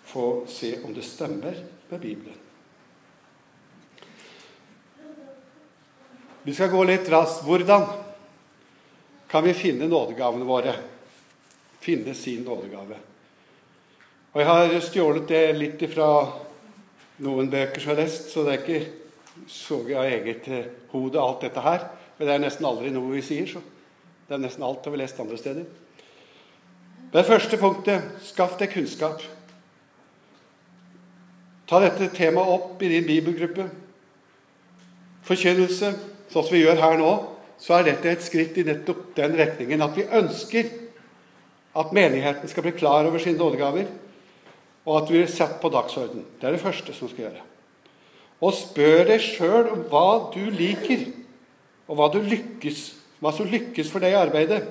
få 0.07 0.45
se 0.50 0.76
om 0.85 0.95
det 0.95 1.04
stemmer 1.07 1.59
med 1.90 2.00
Bibelen. 2.00 2.38
Vi 6.42 6.54
skal 6.54 6.73
gå 6.73 6.83
litt 6.87 7.07
raskt. 7.11 7.45
Hvordan 7.47 7.85
kan 9.33 9.45
vi 9.45 9.55
finne 9.57 9.89
nådegavene 9.89 10.45
våre? 10.45 10.75
Finne 11.81 12.12
sin 12.15 12.43
nådegave. 12.45 12.99
Og 14.33 14.41
Jeg 14.41 14.47
har 14.47 14.81
stjålet 14.81 15.29
det 15.29 15.41
litt 15.57 15.85
fra 15.93 16.09
noen 17.25 17.49
bøker 17.49 17.81
som 17.81 17.93
jeg 17.93 17.97
har 17.97 18.03
lest, 18.03 18.29
så 18.29 18.45
det 18.45 18.53
er 18.53 18.61
ikke 18.61 19.49
så 19.49 19.81
av 19.97 20.05
eget 20.05 20.49
eh, 20.53 20.69
hode, 20.93 21.21
alt 21.21 21.41
dette 21.47 21.65
her. 21.65 21.89
Men 22.19 22.29
det 22.29 22.35
er 22.35 22.45
nesten 22.45 22.69
aldri 22.69 22.93
noe 22.93 23.15
vi 23.15 23.25
sier, 23.25 23.49
så 23.49 23.65
det 24.29 24.37
er 24.37 24.45
nesten 24.45 24.69
alt 24.69 24.85
har 24.85 24.93
vi 24.93 25.01
lest 25.01 25.25
andre 25.25 25.41
steder. 25.41 25.65
Det 27.12 27.27
første 27.29 27.57
punktet 27.61 28.12
skaff 28.29 28.61
deg 28.61 28.73
kunnskap. 28.77 29.25
Ta 31.69 31.81
dette 31.81 32.12
temaet 32.12 32.53
opp 32.53 32.85
i 32.85 32.93
din 32.93 33.09
bibelgruppe. 33.09 33.71
Forkynnelse, 35.25 35.97
sånn 36.29 36.45
som 36.45 36.53
vi 36.53 36.67
gjør 36.67 36.85
her 36.85 37.01
nå, 37.01 37.12
så 37.62 37.78
er 37.78 37.87
dette 37.87 38.11
et 38.11 38.25
skritt 38.25 38.57
i 38.59 38.66
nettopp 38.66 39.12
den 39.14 39.37
retningen 39.38 39.85
at 39.85 39.95
vi 39.95 40.09
ønsker 40.19 40.71
at 41.78 41.92
menigheten 41.95 42.50
skal 42.50 42.66
bli 42.66 42.75
klar 42.75 43.07
over 43.07 43.23
sine 43.23 43.38
nådegaver, 43.38 43.87
og 44.83 44.97
at 44.99 45.11
vi 45.11 45.21
blir 45.21 45.31
satt 45.31 45.61
på 45.62 45.71
dagsorden. 45.73 46.25
Det 46.40 46.49
er 46.49 46.57
det 46.57 46.62
første 46.64 46.95
som 46.97 47.09
skal 47.09 47.28
gjøre. 47.28 47.45
Og 48.42 48.57
spør 48.59 49.04
deg 49.12 49.23
sjøl 49.23 49.71
om 49.71 49.85
hva 49.92 50.07
du 50.35 50.42
liker, 50.50 51.07
og 51.87 51.99
hva, 51.99 52.09
lykkes, 52.16 52.81
hva 53.23 53.31
som 53.35 53.47
lykkes 53.49 53.92
for 53.92 54.02
deg 54.02 54.16
i 54.16 54.19
arbeidet. 54.19 54.64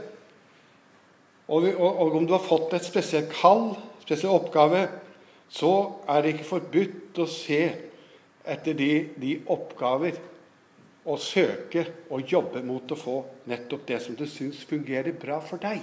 Og, 1.47 1.63
og, 1.71 1.87
og, 1.89 2.17
om 2.19 2.27
du 2.27 2.35
har 2.35 2.43
fått 2.43 2.75
et 2.75 2.85
spesielt 2.85 3.31
kall, 3.33 3.71
spesiell 4.03 4.35
oppgave, 4.35 4.83
så 5.51 5.71
er 6.11 6.21
det 6.21 6.35
ikke 6.35 6.49
forbudt 6.49 7.23
å 7.23 7.27
se 7.29 7.63
etter 8.51 8.75
de, 8.75 8.91
de 9.21 9.37
oppgaver 9.51 10.19
og 11.05 11.17
søke 11.21 11.85
og 12.13 12.29
jobbe 12.29 12.61
mot 12.65 12.91
å 12.93 12.97
få 12.99 13.15
nettopp 13.49 13.87
det 13.89 13.99
som 14.03 14.17
du 14.17 14.27
syns 14.29 14.61
fungerer 14.69 15.15
bra 15.17 15.39
for 15.43 15.61
deg. 15.61 15.81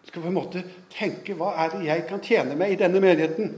Du 0.00 0.08
skal 0.08 0.24
på 0.24 0.30
en 0.30 0.36
måte 0.36 0.62
tenke 0.92 1.36
hva 1.36 1.54
er 1.64 1.74
det 1.74 1.82
jeg 1.86 2.06
kan 2.08 2.22
tjene 2.24 2.56
med 2.58 2.72
i 2.72 2.78
denne 2.80 3.00
menigheten? 3.02 3.52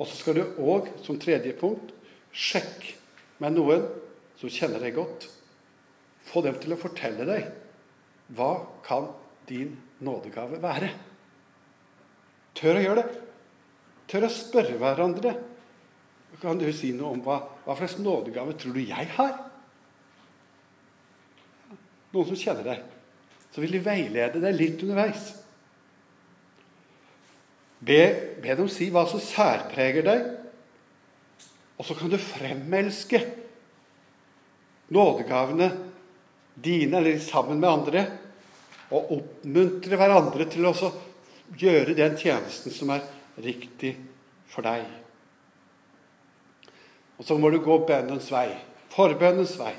Og 0.00 0.08
så 0.08 0.16
skal 0.16 0.38
du 0.38 0.60
òg, 0.62 0.88
som 1.04 1.18
tredje 1.20 1.52
punkt, 1.60 1.92
sjekke 2.32 2.96
med 3.42 3.56
noen 3.58 3.84
som 4.40 4.52
kjenner 4.52 4.82
deg 4.82 4.96
godt. 4.96 5.26
Få 6.30 6.42
dem 6.46 6.56
til 6.62 6.74
å 6.74 6.80
fortelle 6.80 7.26
deg 7.28 7.50
hva 8.36 8.52
kan 8.86 9.10
din 9.48 9.74
nådegave 10.06 10.60
være. 10.62 10.90
Tør 12.56 12.78
å 12.78 12.84
gjøre 12.84 13.02
det. 13.02 13.20
Tør 14.10 14.26
å 14.26 14.32
spørre 14.32 14.78
hverandre. 14.80 15.34
Kan 16.40 16.60
du 16.60 16.68
si 16.72 16.92
noe 16.96 17.12
om 17.16 17.22
hva, 17.24 17.40
hva 17.70 17.76
slags 17.78 18.00
nådegave 18.02 18.56
tror 18.58 18.74
du 18.74 18.82
jeg 18.82 19.10
har? 19.14 19.36
Noen 22.10 22.26
som 22.26 22.38
kjenner 22.38 22.66
deg 22.66 22.88
så 23.50 23.62
vil 23.62 23.74
de 23.74 23.82
veilede 23.82 24.40
deg 24.42 24.56
litt 24.56 24.82
underveis. 24.86 25.28
Be, 27.80 28.00
be 28.42 28.56
dem 28.58 28.68
si 28.70 28.90
hva 28.92 29.06
som 29.10 29.22
særpreger 29.22 30.06
deg, 30.06 30.26
og 31.80 31.86
så 31.86 31.96
kan 31.96 32.10
du 32.12 32.18
fremelske 32.20 33.22
nådegavene 34.92 35.70
dine 36.60 36.98
eller 37.00 37.22
sammen 37.24 37.62
med 37.62 37.70
andre, 37.70 38.04
og 38.90 39.14
oppmuntre 39.16 39.98
hverandre 39.98 40.46
til 40.50 40.66
å 40.66 40.74
gjøre 41.58 41.94
den 41.98 42.18
tjenesten 42.18 42.74
som 42.74 42.90
er 42.94 43.06
riktig 43.42 43.94
for 44.50 44.66
deg. 44.66 44.82
Og 47.20 47.26
så 47.28 47.36
må 47.36 47.50
du 47.52 47.58
gå 47.60 47.76
bønnens 47.84 48.30
vei, 48.32 48.48
forbønnens 48.94 49.58
vei. 49.60 49.74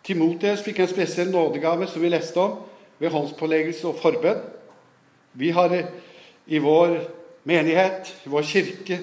Timoteus 0.00 0.62
fikk 0.64 0.80
en 0.80 0.88
spesiell 0.88 1.28
nådegave 1.28 1.84
som 1.86 2.00
vi 2.00 2.08
leste 2.08 2.40
om 2.40 2.54
ved 3.00 3.12
håndspåleggelse 3.12 3.90
og 3.90 3.98
forbønn. 4.00 4.38
Vi 5.36 5.50
har 5.52 5.74
i 6.48 6.58
vår 6.58 6.94
menighet, 7.44 8.08
i 8.24 8.32
vår 8.32 8.48
kirke, 8.48 8.96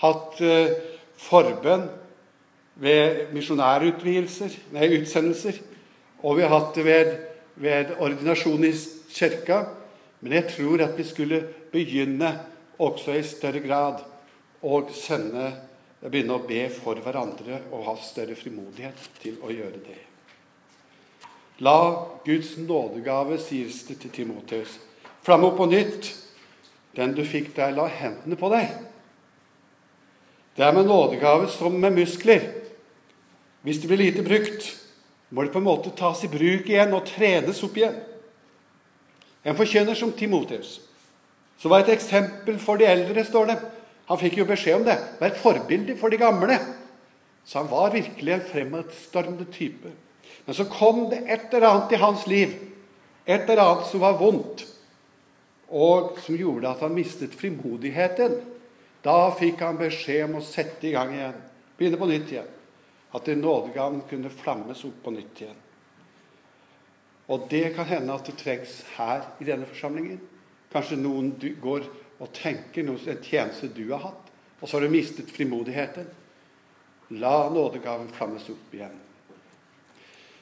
hatt 0.00 0.40
uh, 0.40 0.72
forbønn 1.20 1.84
ved 2.80 3.28
misjonærutvidelser, 3.36 4.56
nei, 4.72 4.88
utsendelser. 4.96 5.60
Og 6.24 6.38
vi 6.38 6.46
har 6.46 6.54
hatt 6.54 6.78
det 6.78 6.86
ved, 6.86 7.12
ved 7.60 7.92
ordinasjon 8.00 8.64
i 8.64 8.72
kirka. 9.12 9.66
Men 10.24 10.38
jeg 10.38 10.48
tror 10.54 10.86
at 10.86 10.96
vi 10.96 11.04
skulle 11.04 11.42
begynne 11.72 12.32
også 12.80 13.18
i 13.18 13.26
større 13.26 13.60
grad 13.60 14.00
å 14.62 14.80
sende, 14.96 15.50
begynne 16.10 16.34
å 16.34 16.46
be 16.46 16.64
for 16.74 16.98
hverandre 16.98 17.60
og 17.70 17.84
ha 17.86 17.94
større 18.02 18.34
frimodighet 18.38 19.04
til 19.22 19.36
å 19.42 19.52
gjøre 19.54 19.82
det. 19.84 20.00
La 21.62 22.08
Guds 22.24 22.56
nådegave, 22.58 23.38
sies 23.38 23.84
det 23.86 24.00
til 24.02 24.10
Timoteus, 24.10 24.80
flamme 25.22 25.50
opp 25.50 25.60
på 25.60 25.68
nytt. 25.70 26.10
Den 26.96 27.14
du 27.16 27.22
fikk 27.24 27.52
der, 27.56 27.70
la 27.76 27.86
hendene 27.88 28.36
på 28.36 28.50
deg. 28.52 28.72
Det 30.56 30.64
er 30.66 30.74
med 30.76 30.90
nådegave 30.90 31.46
som 31.48 31.78
med 31.80 31.94
muskler. 31.96 32.50
Hvis 33.62 33.78
det 33.80 33.88
blir 33.88 34.02
lite 34.02 34.24
brukt, 34.26 34.66
må 35.30 35.46
det 35.46 35.52
på 35.54 35.62
en 35.62 35.68
måte 35.68 35.94
tas 35.96 36.24
i 36.26 36.28
bruk 36.28 36.66
igjen 36.68 36.92
og 36.92 37.06
trenes 37.08 37.62
opp 37.64 37.78
igjen. 37.78 37.94
En 39.46 39.56
forkynner 39.56 39.96
som 39.98 40.12
Timoteus, 40.12 40.80
som 41.58 41.72
var 41.72 41.86
et 41.86 41.94
eksempel 41.94 42.58
for 42.60 42.78
de 42.78 42.90
eldre, 42.90 43.24
står 43.24 43.48
det. 43.48 43.56
Han 44.12 44.20
fikk 44.20 44.42
jo 44.42 44.44
beskjed 44.44 44.82
om 44.82 44.82
det. 44.84 44.98
Vær 45.22 45.38
forbilde 45.40 45.96
for 45.96 46.12
de 46.12 46.18
gamle. 46.20 46.58
Så 47.48 47.62
han 47.62 47.70
var 47.70 47.94
virkelig 47.94 48.34
en 48.34 48.44
fremadstormende 48.44 49.46
type. 49.54 49.88
Men 50.44 50.56
så 50.58 50.66
kom 50.68 51.06
det 51.08 51.22
et 51.24 51.48
eller 51.48 51.68
annet 51.70 51.94
i 51.96 52.00
hans 52.02 52.26
liv, 52.28 52.52
et 53.24 53.48
eller 53.48 53.62
annet 53.62 53.88
som 53.88 54.02
var 54.02 54.18
vondt, 54.20 54.66
og 55.72 56.18
som 56.20 56.36
gjorde 56.36 56.68
at 56.68 56.82
han 56.84 56.92
mistet 56.92 57.38
frimodigheten. 57.38 58.36
Da 59.02 59.16
fikk 59.38 59.64
han 59.64 59.80
beskjed 59.80 60.26
om 60.26 60.36
å 60.42 60.44
sette 60.44 60.90
i 60.90 60.92
gang 60.92 61.14
igjen, 61.14 61.40
begynne 61.78 62.00
på 62.00 62.10
nytt 62.10 62.34
igjen. 62.34 62.52
At 63.16 63.32
nådegaven 63.32 64.04
kunne 64.10 64.32
flammes 64.32 64.84
opp 64.84 65.00
på 65.06 65.14
nytt 65.16 65.40
igjen. 65.40 65.58
Og 67.32 67.48
det 67.48 67.70
kan 67.78 67.88
hende 67.88 68.12
at 68.12 68.28
det 68.28 68.36
trengs 68.44 68.82
her 68.98 69.24
i 69.40 69.48
denne 69.48 69.68
forsamlingen. 69.68 70.20
Kanskje 70.72 71.00
noen 71.00 71.32
går 71.64 71.88
og 72.22 72.30
tenker 72.36 72.86
noe, 72.86 73.00
en 73.02 73.22
tjeneste 73.22 73.70
du 73.74 73.88
har 73.90 74.04
hatt, 74.06 74.28
og 74.60 74.68
så 74.68 74.76
har 74.76 74.86
du 74.86 74.94
mistet 74.94 75.30
frimodigheten. 75.34 76.06
La 77.18 77.48
nådegaven 77.50 78.12
flammes 78.14 78.46
opp 78.52 78.74
igjen. 78.74 78.94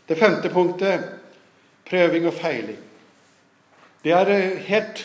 Det 0.07 0.19
femte 0.19 0.51
punktet 0.53 1.07
prøving 1.89 2.27
og 2.29 2.37
feiling. 2.37 2.79
Det 4.05 4.13
er 4.15 4.33
eh, 4.35 4.61
helt 4.69 5.03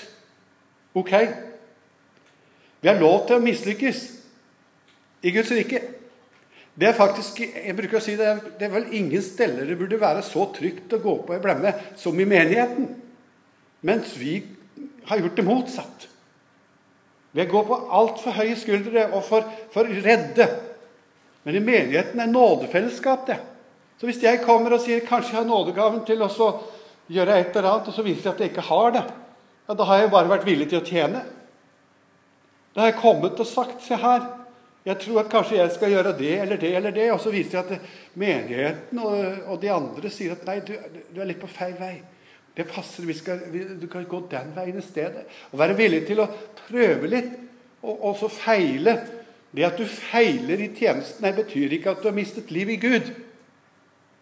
ok. 0.95 1.13
Vi 2.81 2.89
har 2.89 2.99
lov 2.99 3.25
til 3.27 3.38
å 3.38 3.43
mislykkes 3.43 4.01
i 5.25 5.33
Guds 5.33 5.51
rike. 5.55 5.81
Det 6.75 6.89
er 6.89 6.97
faktisk, 6.97 7.39
jeg 7.39 7.75
bruker 7.77 8.01
å 8.01 8.03
si 8.03 8.17
det, 8.19 8.33
det 8.59 8.67
er 8.67 8.73
vel 8.73 8.89
ingen 8.97 9.23
steder 9.23 9.63
det 9.69 9.77
burde 9.79 9.99
være 10.01 10.25
så 10.27 10.49
trygt 10.53 10.91
å 10.93 10.99
gå 10.99 11.15
på 11.23 11.38
ei 11.38 11.43
blemme 11.43 11.71
som 11.97 12.19
i 12.19 12.27
menigheten. 12.27 12.89
Mens 13.88 14.11
vi 14.19 14.41
har 15.07 15.23
gjort 15.23 15.39
det 15.39 15.47
motsatt. 15.47 16.07
Vi 17.35 17.45
går 17.51 17.65
på 17.67 17.77
altfor 17.99 18.37
høye 18.37 18.55
skuldre 18.55 19.09
og 19.11 19.25
for, 19.27 19.43
for 19.73 19.89
redde. 20.05 20.47
Men 21.43 21.57
i 21.59 21.63
menigheten 21.63 22.21
er 22.23 22.31
nådefellesskap, 22.31 23.27
det. 23.27 23.37
Så 23.99 24.07
hvis 24.07 24.21
jeg 24.23 24.43
kommer 24.43 24.75
og 24.75 24.83
sier 24.83 25.03
kanskje 25.07 25.33
jeg 25.33 25.41
har 25.41 25.49
nådegaven 25.49 26.01
til 26.07 26.23
å 26.23 26.29
gjøre 27.11 27.35
et 27.37 27.51
eller 27.55 27.69
annet, 27.69 27.91
og 27.91 27.95
så 27.95 28.05
viser 28.05 28.29
jeg 28.29 28.33
at 28.33 28.43
jeg 28.43 28.53
ikke 28.53 28.69
har 28.69 28.95
det, 28.95 29.03
ja, 29.65 29.75
da 29.75 29.87
har 29.89 30.01
jeg 30.01 30.13
bare 30.13 30.31
vært 30.31 30.47
villig 30.47 30.69
til 30.71 30.79
å 30.79 30.87
tjene. 30.87 31.21
Da 32.75 32.83
har 32.83 32.91
jeg 32.91 32.99
kommet 33.01 33.39
og 33.39 33.47
sagt 33.49 33.83
Se 33.83 33.97
her, 33.99 34.25
jeg 34.85 34.99
tror 35.01 35.23
at 35.23 35.31
kanskje 35.31 35.57
jeg 35.57 35.71
skal 35.73 35.93
gjøre 35.95 36.11
det 36.17 36.33
eller 36.43 36.59
det 36.61 36.73
eller 36.77 36.93
det. 36.93 37.05
Og 37.13 37.21
så 37.23 37.31
viser 37.33 37.57
jeg 37.57 37.65
at 37.65 38.19
menigheten 38.19 38.99
og, 39.01 39.39
og 39.49 39.61
de 39.61 39.71
andre 39.73 40.11
sier 40.13 40.35
at 40.35 40.43
nei, 40.47 40.59
du, 40.65 40.75
du, 41.09 41.21
er 41.21 41.31
litt 41.31 41.41
på 41.41 41.49
feil 41.49 41.73
vei. 41.79 41.95
Det 42.55 42.67
passer. 42.69 43.03
Vi 43.05 43.13
skal, 43.17 43.41
vi, 43.51 43.63
du 43.79 43.87
kan 43.91 44.05
gå 44.07 44.21
den 44.31 44.53
veien 44.55 44.79
i 44.79 44.85
stedet. 44.85 45.25
Og 45.51 45.59
være 45.59 45.77
villig 45.77 46.05
til 46.07 46.23
å 46.23 46.29
prøve 46.65 47.11
litt, 47.11 47.31
og, 47.83 47.93
og 47.93 48.17
så 48.19 48.31
feile. 48.31 48.95
Det 49.55 49.67
at 49.67 49.79
du 49.79 49.85
feiler 49.87 50.63
i 50.63 50.71
tjenesten, 50.75 51.23
det 51.23 51.35
betyr 51.37 51.77
ikke 51.77 51.93
at 51.93 52.03
du 52.03 52.09
har 52.09 52.17
mistet 52.17 52.51
liv 52.51 52.71
i 52.73 52.79
Gud. 52.81 53.11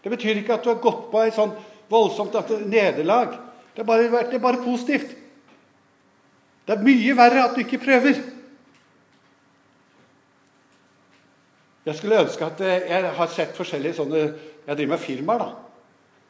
Det 0.03 0.11
betyr 0.11 0.41
ikke 0.41 0.57
at 0.57 0.65
du 0.65 0.73
har 0.73 0.81
gått 0.83 1.07
på 1.13 1.21
et 1.23 1.35
sånn 1.35 1.53
voldsomt 1.89 2.35
nederlag. 2.67 3.37
Det 3.73 3.81
er, 3.81 3.87
bare, 3.87 4.25
det 4.29 4.37
er 4.37 4.43
bare 4.43 4.61
positivt. 4.61 5.13
Det 6.63 6.75
er 6.75 6.85
mye 6.85 7.15
verre 7.17 7.47
at 7.47 7.55
du 7.55 7.63
ikke 7.63 7.81
prøver. 7.81 8.19
Jeg 11.83 11.99
skulle 11.99 12.21
ønske 12.23 12.45
at 12.47 12.61
eh, 12.63 12.85
Jeg 12.87 13.09
har 13.17 13.27
sett 13.27 13.57
forskjellige 13.57 13.97
sånne 13.97 14.19
Jeg 14.21 14.77
driver 14.77 14.91
med 14.93 15.01
firmaer, 15.03 15.41
da. 15.41 15.72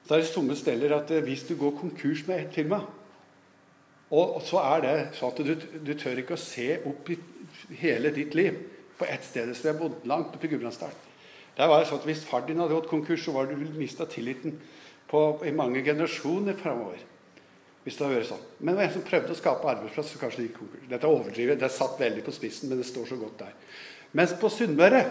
Så 0.04 0.16
er 0.16 0.24
det 0.24 0.30
somme 0.30 0.56
steder 0.60 0.96
at 0.98 1.12
eh, 1.12 1.24
hvis 1.24 1.46
du 1.48 1.56
går 1.60 1.78
konkurs 1.80 2.26
med 2.28 2.42
ett 2.42 2.58
firma, 2.58 2.82
og, 4.14 4.42
så 4.46 4.60
er 4.62 4.84
det 4.84 4.98
sånn 5.18 5.32
at 5.32 5.40
du, 5.42 5.54
du, 5.88 5.94
tør 5.98 6.20
ikke 6.22 6.36
å 6.36 6.42
se 6.42 6.68
opp 6.86 7.08
i 7.10 7.18
hele 7.80 8.12
ditt 8.14 8.36
liv 8.38 8.60
på 9.00 9.08
ett 9.10 9.24
sted. 9.26 9.50
Så 9.58 9.72
jeg 9.72 9.80
bodde 9.80 10.06
langt 10.10 10.36
oppe 10.36 10.46
i 10.46 10.52
Gudbrandsdalen. 10.52 11.10
Der 11.58 11.70
var 11.70 11.82
det 11.82 11.88
sånn 11.90 12.02
at 12.02 12.06
Hvis 12.10 12.22
far 12.28 12.44
din 12.46 12.62
hadde 12.62 12.76
gått 12.76 12.92
konkurs, 12.92 13.24
så 13.26 13.34
var 13.34 13.50
du 13.50 13.56
mista 13.78 14.06
tilliten 14.10 14.60
på, 15.10 15.24
i 15.46 15.54
mange 15.56 15.82
generasjoner 15.86 16.58
framover. 16.60 17.02
Hvis 17.84 17.98
det 17.98 18.06
hadde 18.06 18.20
vært 18.20 18.30
sånn. 18.30 18.46
Men 18.60 18.74
det 18.74 18.80
var 18.80 18.86
en 18.86 18.94
som 19.00 19.08
prøvde 19.08 19.34
å 19.34 19.40
skape 19.40 19.72
arbeidsplass, 19.72 20.14
så 20.14 20.22
kanskje 20.22 20.44
det 20.44 20.48
gikk 20.48 20.60
konkurs. 20.62 20.86
Dette 20.92 21.10
er 21.10 21.18
overdrivet. 21.18 21.60
Det 21.62 21.68
er 21.68 21.74
satt 21.74 21.98
veldig 22.02 22.26
på 22.28 22.36
spissen, 22.38 22.70
men 22.70 22.80
det 22.80 22.88
står 22.90 23.10
så 23.10 23.18
godt 23.22 23.42
der. 23.42 23.58
Mens 24.14 24.36
på 24.38 24.52
Sunnmøre 24.54 25.04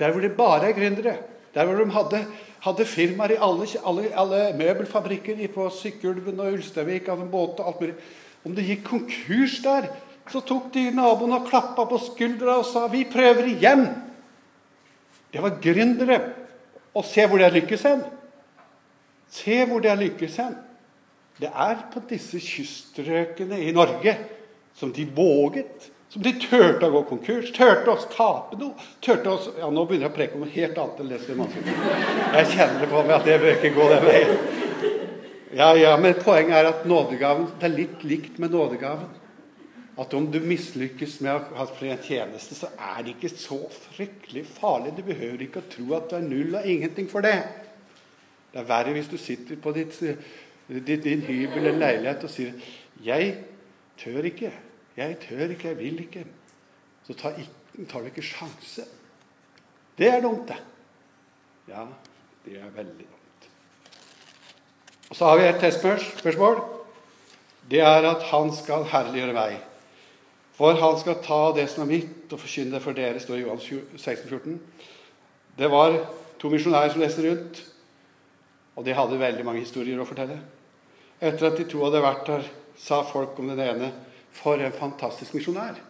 der 0.00 0.12
hvor 0.12 0.24
det 0.24 0.32
bare 0.36 0.70
er 0.70 0.76
gründere. 0.76 1.18
Der 1.54 1.68
hvor 1.68 1.78
de 1.78 1.92
hadde, 1.92 2.24
hadde 2.62 2.86
firmaer 2.86 3.34
i 3.34 3.40
alle, 3.42 3.66
alle, 3.84 4.08
alle 4.14 4.42
møbelfabrikker 4.58 5.40
på 5.54 5.66
Sykkylven 5.74 6.40
og 6.40 6.52
Ulsteinvik, 6.58 7.08
hadde 7.10 7.26
båt 7.30 7.58
og 7.58 7.72
alt 7.72 7.80
mulig. 7.82 7.94
Om 8.46 8.54
det 8.54 8.66
gikk 8.66 8.84
konkurs 8.86 9.58
der, 9.64 9.88
så 10.30 10.42
tok 10.46 10.70
de 10.74 10.90
naboen 10.94 11.34
og 11.34 11.48
klappa 11.48 11.84
på 11.90 11.98
skuldra 11.98 12.60
og 12.60 12.66
sa 12.66 12.86
'Vi 12.86 13.04
prøver 13.10 13.46
igjen'. 13.50 13.90
Det 15.32 15.42
var 15.42 15.58
gründere. 15.62 16.20
Og 16.94 17.04
se 17.04 17.26
hvor 17.26 17.38
de 17.38 17.44
har 17.44 17.50
lykkes 17.50 17.82
hen. 17.82 18.02
Se 19.28 19.64
hvor 19.66 19.80
de 19.80 19.88
har 19.88 19.96
lykkes 19.96 20.36
hen. 20.36 20.56
Det 21.40 21.48
er 21.48 21.76
på 21.92 22.02
disse 22.08 22.38
kyststrøkene 22.38 23.60
i 23.60 23.72
Norge 23.72 24.18
som 24.74 24.92
de 24.92 25.06
våget 25.16 25.90
som 26.12 26.22
de 26.22 26.32
turte 26.36 26.84
å 26.84 26.92
gå 26.92 27.00
konkurs, 27.08 27.54
turte 27.56 27.88
å 27.88 27.96
tape 28.12 28.58
noe. 28.60 28.74
turte 29.00 29.30
oss, 29.32 29.46
ja, 29.56 29.70
Nå 29.72 29.86
begynner 29.88 30.10
jeg 30.10 30.12
å 30.12 30.16
preke 30.16 30.36
om 30.36 30.42
noe 30.44 30.52
helt 30.52 30.76
annet 30.76 30.98
enn 31.00 31.08
Leslie 31.08 31.36
Mannsson. 31.38 31.68
Jeg 32.36 32.48
kjenner 32.50 32.82
det 32.82 32.88
på 32.90 33.04
meg 33.06 33.14
at 33.16 33.28
jeg 33.30 33.40
bør 33.40 33.54
ikke 33.54 33.70
gå 33.78 33.86
den 33.88 34.02
veien. 34.04 34.34
Ja, 35.56 35.70
ja, 35.76 35.94
Men 35.96 36.18
poenget 36.20 36.58
er 36.58 36.68
at 36.68 36.84
nådegaven 36.88 37.46
det 37.60 37.64
er 37.68 37.72
litt 37.78 38.04
likt 38.04 38.36
med 38.42 38.52
nådegaven. 38.52 39.06
At 40.02 40.12
om 40.16 40.26
du 40.32 40.36
mislykkes 40.40 41.14
med 41.24 41.32
å 41.32 41.56
ha 41.56 41.66
en 41.68 42.04
tjeneste, 42.04 42.56
så 42.56 42.68
er 42.76 43.06
det 43.06 43.14
ikke 43.14 43.30
så 43.32 43.58
fryktelig 43.72 44.42
farlig. 44.58 44.92
Du 44.96 45.02
behøver 45.06 45.46
ikke 45.46 45.62
å 45.62 45.70
tro 45.72 45.94
at 45.96 46.10
du 46.10 46.16
er 46.16 46.26
null 46.26 46.58
og 46.58 46.68
ingenting 46.68 47.08
for 47.08 47.24
det. 47.24 47.38
Det 48.52 48.60
er 48.60 48.68
verre 48.68 48.92
hvis 48.92 49.08
du 49.08 49.16
sitter 49.20 49.56
på 49.56 49.72
ditt, 49.76 49.96
din 50.68 51.24
hybel 51.24 51.70
eller 51.70 51.80
leilighet 51.86 52.28
og 52.28 52.32
sier 52.32 52.52
'Jeg 53.00 53.32
tør 53.96 54.28
ikke'. 54.28 54.71
'Jeg 54.96 55.18
tør 55.18 55.50
ikke, 55.50 55.68
jeg 55.68 55.78
vil 55.78 56.00
ikke', 56.00 56.26
så 57.06 57.14
tar, 57.14 57.32
tar 57.88 58.00
du 58.00 58.04
ikke 58.04 58.22
sjanse. 58.22 58.84
Det 59.98 60.08
er 60.08 60.20
dumt, 60.20 60.48
det. 60.48 60.56
Ja, 61.68 61.86
det 62.44 62.58
er 62.58 62.70
veldig 62.70 63.06
dumt. 63.06 63.48
Og 65.10 65.16
Så 65.16 65.24
har 65.24 65.36
vi 65.38 65.44
et 65.44 65.60
testspørsmål. 65.60 66.62
Det 67.70 67.80
er 67.80 68.08
at 68.08 68.22
han 68.22 68.54
skal 68.56 68.84
herliggjøre 68.84 69.32
meg. 69.32 69.58
For 70.52 70.76
han 70.76 70.98
skal 71.00 71.20
ta 71.24 71.52
det 71.56 71.68
som 71.70 71.84
er 71.84 71.92
mitt, 71.94 72.32
og 72.32 72.40
forkynne 72.40 72.76
det 72.76 72.82
for 72.82 72.96
dere, 72.96 73.20
står 73.20 73.40
i 73.40 73.44
Johan 73.44 73.60
16, 73.96 74.28
14. 74.28 74.60
Det 75.58 75.70
var 75.70 75.96
to 76.40 76.48
misjonærer 76.48 76.92
som 76.92 77.00
leste 77.00 77.24
rundt, 77.24 77.62
og 78.76 78.84
de 78.84 78.94
hadde 78.96 79.20
veldig 79.20 79.44
mange 79.44 79.64
historier 79.64 80.00
å 80.00 80.08
fortelle. 80.08 80.38
Etter 81.20 81.48
at 81.48 81.58
de 81.60 81.68
to 81.68 81.84
hadde 81.84 82.02
vært 82.02 82.26
der, 82.26 82.48
sa 82.76 83.02
folk 83.04 83.38
om 83.38 83.52
den 83.52 83.60
ene 83.60 83.92
for 84.32 84.60
en 84.60 84.72
fantastisk 84.72 85.34
misjonær, 85.36 85.80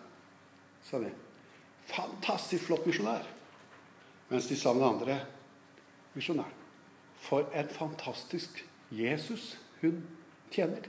sa 0.85 0.99
de. 1.03 1.13
Fantastisk 1.93 2.67
flott 2.67 2.87
misjonær. 2.87 3.27
Mens 4.31 4.49
de 4.49 4.57
sa 4.57 4.73
den 4.75 4.87
andre 4.87 5.19
misjonæren. 6.15 6.59
For 7.23 7.47
en 7.55 7.69
fantastisk 7.69 8.65
Jesus 8.91 9.59
hun 9.81 10.03
tjener. 10.51 10.89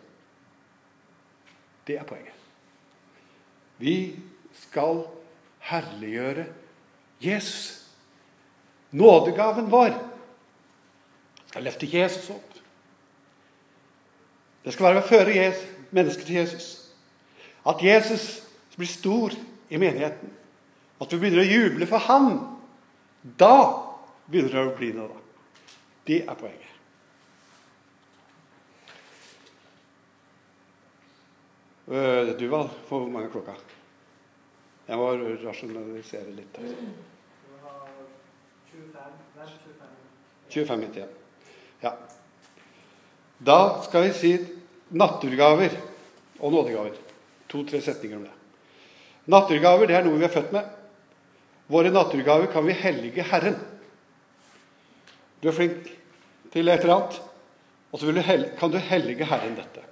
Det 1.88 1.98
er 2.00 2.08
poenget. 2.08 2.34
Vi 3.78 4.20
skal 4.54 5.04
herliggjøre 5.60 6.46
Jesus. 7.22 7.84
Nådegaven 8.92 9.72
vår 9.72 9.96
skal 11.48 11.64
løfte 11.64 11.90
Jesus 11.90 12.30
opp. 12.30 12.54
Det 14.64 14.74
skal 14.74 14.86
være 14.88 15.02
å 15.04 15.08
føre 15.08 15.50
mennesker 15.92 16.26
til 16.26 16.40
Jesus. 16.40 16.83
At 17.66 17.84
Jesus 17.84 18.44
blir 18.76 18.90
stor 18.90 19.36
i 19.70 19.78
menigheten. 19.78 20.32
At 21.00 21.10
du 21.10 21.18
begynner 21.20 21.44
å 21.44 21.48
juble 21.48 21.88
for 21.90 22.04
han. 22.10 22.38
Da 23.24 23.56
begynner 24.28 24.52
det 24.54 24.66
å 24.68 24.76
bli 24.78 24.92
noe. 24.96 25.22
Det 26.04 26.24
er 26.28 26.40
poenget. 26.40 26.70
Du 31.84 32.34
du, 32.40 32.48
Val, 32.48 32.70
hvor 32.88 33.08
mange 33.12 33.30
klokka? 33.32 33.56
Jeg 34.88 35.00
må 35.00 35.10
rasjonalisere 35.44 36.32
litt. 36.36 36.58
her. 36.58 36.76
25 40.54 40.80
minutter 40.80 41.00
igjen. 41.02 41.10
Ja. 41.82 41.94
Da 43.38 43.60
skal 43.84 44.06
vi 44.08 44.14
si 44.16 44.34
naturgaver 44.94 45.76
og 46.40 46.52
nådegaver. 46.52 47.13
To-tre 47.52 47.82
setninger 47.82 48.18
om 48.18 48.24
det. 48.28 48.34
Naturgaver 49.32 49.88
det 49.88 49.98
er 49.98 50.06
noe 50.06 50.20
vi 50.20 50.28
er 50.28 50.34
født 50.34 50.54
med. 50.56 50.68
Våre 51.72 51.92
naturgaver 51.94 52.50
kan 52.52 52.66
vi 52.68 52.76
hellige 52.76 53.24
Herren. 53.24 53.56
Du 55.42 55.50
er 55.50 55.56
flink 55.56 55.88
til 56.54 56.70
et 56.70 56.84
eller 56.84 56.96
annet, 56.96 57.22
og 57.92 58.00
så 58.00 58.12
kan 58.60 58.72
du 58.72 58.78
hellige 58.78 59.26
Herren 59.26 59.56
dette. 59.58 59.84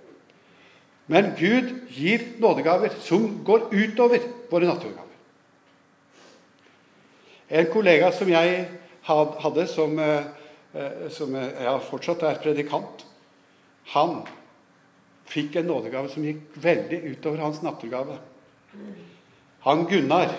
Men 1.11 1.33
Gud 1.35 1.71
gir 1.91 2.27
nådegaver 2.39 2.93
som 3.03 3.41
går 3.45 3.71
utover 3.71 4.27
våre 4.51 4.67
naturgaver. 4.69 5.07
En 7.51 7.67
kollega 7.67 8.11
som 8.15 8.29
jeg 8.31 8.67
hadde, 9.03 9.67
som, 9.67 9.99
eh, 9.99 11.09
som 11.09 11.35
ja, 11.35 11.77
fortsatt 11.83 12.23
er 12.23 12.39
predikant, 12.39 13.03
han 13.91 14.21
fikk 15.31 15.57
en 15.59 15.69
nådegave 15.71 16.11
som 16.11 16.25
gikk 16.27 16.57
veldig 16.59 17.01
utover 17.13 17.45
hans 17.45 17.61
nattergave. 17.63 18.19
Han 19.65 19.85
Gunnar 19.87 20.31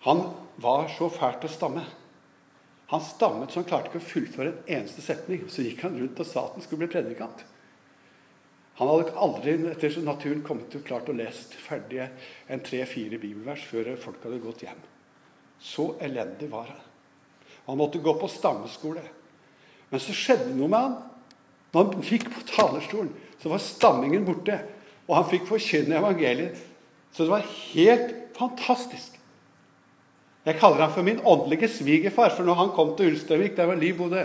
han 0.00 0.22
var 0.56 0.88
så 0.88 1.10
fælt 1.12 1.44
å 1.44 1.52
stamme. 1.52 1.82
Han 2.90 3.02
stammet 3.04 3.52
så 3.52 3.60
han 3.60 3.68
klarte 3.68 3.90
ikke 3.90 4.00
å 4.00 4.08
fullføre 4.08 4.52
en 4.52 4.70
eneste 4.78 5.04
setning. 5.04 5.44
Så 5.52 5.64
gikk 5.66 5.84
han 5.84 5.98
rundt 5.98 6.20
og 6.22 6.28
sa 6.28 6.46
at 6.46 6.56
han 6.56 6.64
skulle 6.64 6.86
bli 6.86 6.94
predikant. 6.94 7.44
Han 8.80 8.88
hadde 8.88 9.12
aldri 9.20 9.58
etter 9.68 9.98
naturen 10.06 10.40
kommet 10.46 10.70
til 10.72 10.82
klart 10.86 11.10
å 11.12 11.16
lest 11.16 11.52
ferdig 11.60 12.00
en 12.48 12.64
tre-fire 12.64 13.20
bibelvers 13.20 13.66
før 13.68 13.92
folk 14.00 14.24
hadde 14.24 14.40
gått 14.40 14.64
hjem. 14.64 14.80
Så 15.60 15.90
elendig 16.00 16.48
var 16.48 16.72
han. 16.72 16.86
Han 17.66 17.78
måtte 17.78 18.00
gå 18.00 18.14
på 18.16 18.30
stammeskole. 18.32 19.04
Men 19.90 20.00
så 20.00 20.16
skjedde 20.16 20.54
noe 20.56 20.70
med 20.72 20.86
han. 20.86 20.96
Når 21.74 21.92
han 21.92 22.08
gikk 22.08 22.30
på 22.32 22.46
talerstolen, 22.48 23.12
så 23.42 23.48
var 23.48 23.62
stammingen 23.64 24.26
borte. 24.26 24.58
Og 25.08 25.16
han 25.16 25.28
fikk 25.30 25.48
forkynne 25.48 25.98
evangeliet. 25.98 26.58
Så 27.10 27.24
det 27.24 27.32
var 27.32 27.48
helt 27.72 28.14
fantastisk. 28.36 29.16
Jeg 30.46 30.56
kaller 30.60 30.86
ham 30.86 30.92
for 30.94 31.04
min 31.04 31.20
åndelige 31.26 31.68
svigerfar, 31.68 32.32
for 32.36 32.46
når 32.46 32.54
han 32.54 32.72
kom 32.76 32.94
til 32.96 33.12
Ulsteinvik, 33.12 33.56
der 33.56 33.68
var 33.68 33.80
Liv 33.80 33.98
bodde, 33.98 34.24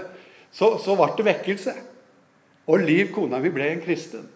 så, 0.51 0.77
så 0.79 0.95
ble 0.95 1.09
det 1.17 1.25
vekkelse. 1.27 1.73
Og 2.71 2.85
Liv, 2.85 3.09
kona 3.13 3.41
mi, 3.43 3.51
ble 3.53 3.67
en 3.73 3.83
kristen. 3.83 4.29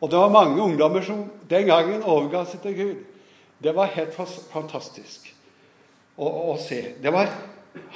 Og 0.00 0.10
det 0.10 0.20
var 0.20 0.32
mange 0.32 0.62
ungdommer 0.62 1.04
som 1.04 1.26
den 1.50 1.68
gangen 1.68 2.02
overga 2.02 2.44
seg 2.48 2.62
til 2.64 2.78
Gud. 2.78 3.02
Det 3.62 3.74
var 3.76 3.92
helt 3.94 4.16
fantastisk 4.52 5.30
å, 6.16 6.26
å 6.26 6.56
se. 6.60 6.80
Det 7.00 7.12
var 7.14 7.30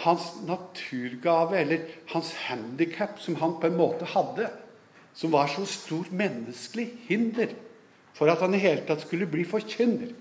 hans 0.05 0.31
naturgave, 0.47 1.59
eller 1.59 1.85
hans 2.12 2.33
handikap, 2.47 3.18
som 3.21 3.38
han 3.42 3.59
på 3.61 3.68
en 3.68 3.79
måte 3.79 4.09
hadde 4.14 4.49
som 5.18 5.31
var 5.35 5.50
så 5.50 5.66
stort 5.66 6.11
menneskelig 6.14 6.87
hinder 7.09 7.50
for 8.14 8.31
at 8.31 8.38
han 8.42 8.54
i 8.54 8.61
hele 8.62 8.85
tatt 8.87 9.02
skulle 9.02 9.26
bli 9.31 9.42
forkynner. 9.46 10.12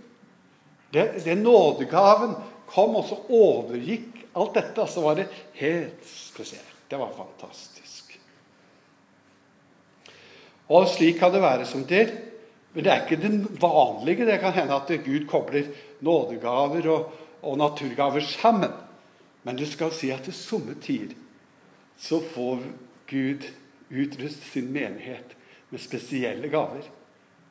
Den 0.91 1.43
nådegaven 1.45 2.33
kom 2.69 2.95
og 2.97 3.05
så 3.05 3.17
overgikk 3.29 4.23
alt 4.38 4.55
dette. 4.57 4.81
Og 4.81 4.89
så 4.89 5.03
var 5.03 5.19
det 5.19 5.27
helt 5.60 6.01
spesielt. 6.07 6.73
Det 6.89 6.97
var 6.97 7.13
fantastisk. 7.17 8.15
Og 10.73 10.88
slik 10.89 11.19
kan 11.19 11.33
det 11.33 11.43
være 11.45 11.69
som 11.69 11.86
det. 11.86 12.07
Men 12.73 12.86
det 12.86 12.93
er 12.93 13.05
ikke 13.05 13.21
den 13.21 13.39
vanlige. 13.62 14.25
Det 14.25 14.39
kan 14.41 14.55
hende 14.55 14.81
at 14.81 14.91
Gud 15.05 15.29
kobler 15.29 15.69
nådegaver 16.01 16.89
og, 16.93 17.13
og 17.41 17.57
naturgaver 17.57 18.25
sammen. 18.25 18.73
Men 19.43 19.62
du 19.62 19.65
skal 19.65 19.93
si 19.93 20.10
at 20.13 20.25
til 20.25 20.33
somme 20.33 20.75
tider 20.81 21.13
så 21.97 22.19
får 22.33 22.62
Gud 23.10 23.45
utruste 23.89 24.43
sin 24.43 24.71
menighet 24.73 25.36
med 25.69 25.82
spesielle 25.82 26.47
gaver 26.52 26.86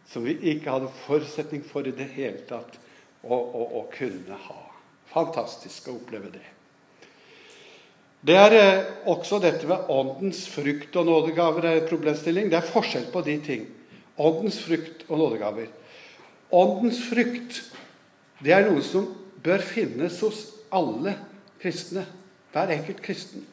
som 0.07 0.25
vi 0.25 0.37
ikke 0.53 0.71
hadde 0.71 0.93
forutsetning 1.07 1.65
for 1.67 1.87
i 1.87 1.95
det 1.95 2.09
hele 2.15 2.45
tatt 2.49 2.79
å, 3.27 3.35
å, 3.35 3.63
å 3.81 3.87
kunne 3.93 4.39
ha. 4.47 4.61
Fantastisk 5.11 5.89
å 5.91 5.97
oppleve 5.99 6.31
det. 6.35 6.45
Det 8.27 8.37
er 8.39 8.55
eh, 8.59 8.93
også 9.11 9.39
dette 9.43 9.69
med 9.69 9.91
åndens 9.93 10.45
frukt 10.51 10.95
og 10.99 11.09
nådegaver 11.09 11.67
er 11.67 11.81
en 11.81 11.91
problemstilling. 11.91 12.51
Det 12.51 12.59
er 12.59 12.71
forskjell 12.71 13.09
på 13.13 13.23
de 13.27 13.37
ting. 13.45 13.67
Åndens 14.17 14.59
frukt 14.65 15.05
og 15.09 15.21
nådegaver. 15.21 15.69
Åndens 16.55 17.03
frukt 17.11 17.61
det 18.45 18.53
er 18.53 18.67
noe 18.69 18.83
som 18.85 19.09
bør 19.45 19.63
finnes 19.65 20.19
hos 20.25 20.43
alle 20.75 21.17
kristne. 21.63 22.05
Hver 22.53 22.73
enkelt 22.75 23.03
kristen. 23.05 23.45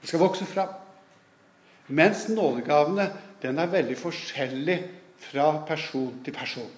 Det 0.00 0.10
skal 0.10 0.22
vokse 0.22 0.46
fram. 0.48 0.81
Mens 1.92 2.24
nådegavene 2.32 3.10
den 3.42 3.58
er 3.60 3.72
veldig 3.72 3.96
forskjellig 4.00 4.78
fra 5.22 5.50
person 5.68 6.22
til 6.24 6.34
person. 6.34 6.70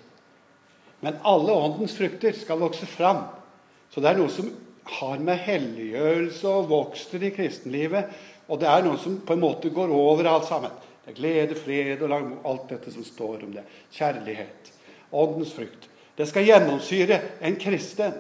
Men 1.04 1.20
alle 1.28 1.52
åndens 1.52 1.94
frukter 1.96 2.34
skal 2.36 2.62
vokse 2.62 2.86
fram. 2.88 3.26
Så 3.92 4.00
det 4.00 4.10
er 4.10 4.18
noe 4.18 4.32
som 4.32 4.48
har 4.98 5.20
med 5.22 5.40
helliggjørelse 5.44 6.48
og 6.48 6.70
vokser 6.70 7.22
i 7.24 7.32
kristenlivet. 7.36 8.10
Og 8.48 8.60
det 8.60 8.68
er 8.68 8.84
noe 8.84 9.00
som 9.00 9.20
på 9.24 9.36
en 9.36 9.44
måte 9.44 9.72
går 9.72 9.92
over 9.92 10.28
alt 10.28 10.48
sammen. 10.48 10.72
Det 11.04 11.12
er 11.12 11.18
glede, 11.18 11.58
fred 11.60 12.02
og 12.02 12.10
lang, 12.12 12.30
alt 12.48 12.70
dette 12.72 12.92
som 12.92 13.04
står 13.04 13.44
om 13.44 13.52
det. 13.54 13.64
Kjærlighet. 13.92 14.72
Åndens 15.12 15.52
frukt. 15.56 15.90
Det 16.16 16.26
skal 16.30 16.48
gjennomsyre 16.48 17.20
en 17.44 17.58
kristen. 17.60 18.16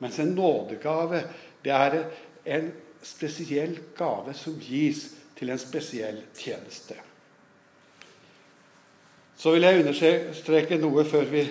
Mens 0.00 0.18
en 0.20 0.34
nådegave 0.36 1.24
det 1.64 1.72
er 1.72 1.96
en 2.48 2.70
spesiell 3.04 3.78
gave 3.96 4.34
som 4.36 4.56
gis 4.60 5.08
til 5.40 5.50
en 5.50 5.60
spesiell 5.60 6.20
tjeneste. 6.36 6.98
Så 9.40 9.54
vil 9.54 9.64
jeg 9.64 9.80
understreke 9.80 10.76
noe 10.76 11.04
før 11.08 11.24
vi 11.30 11.46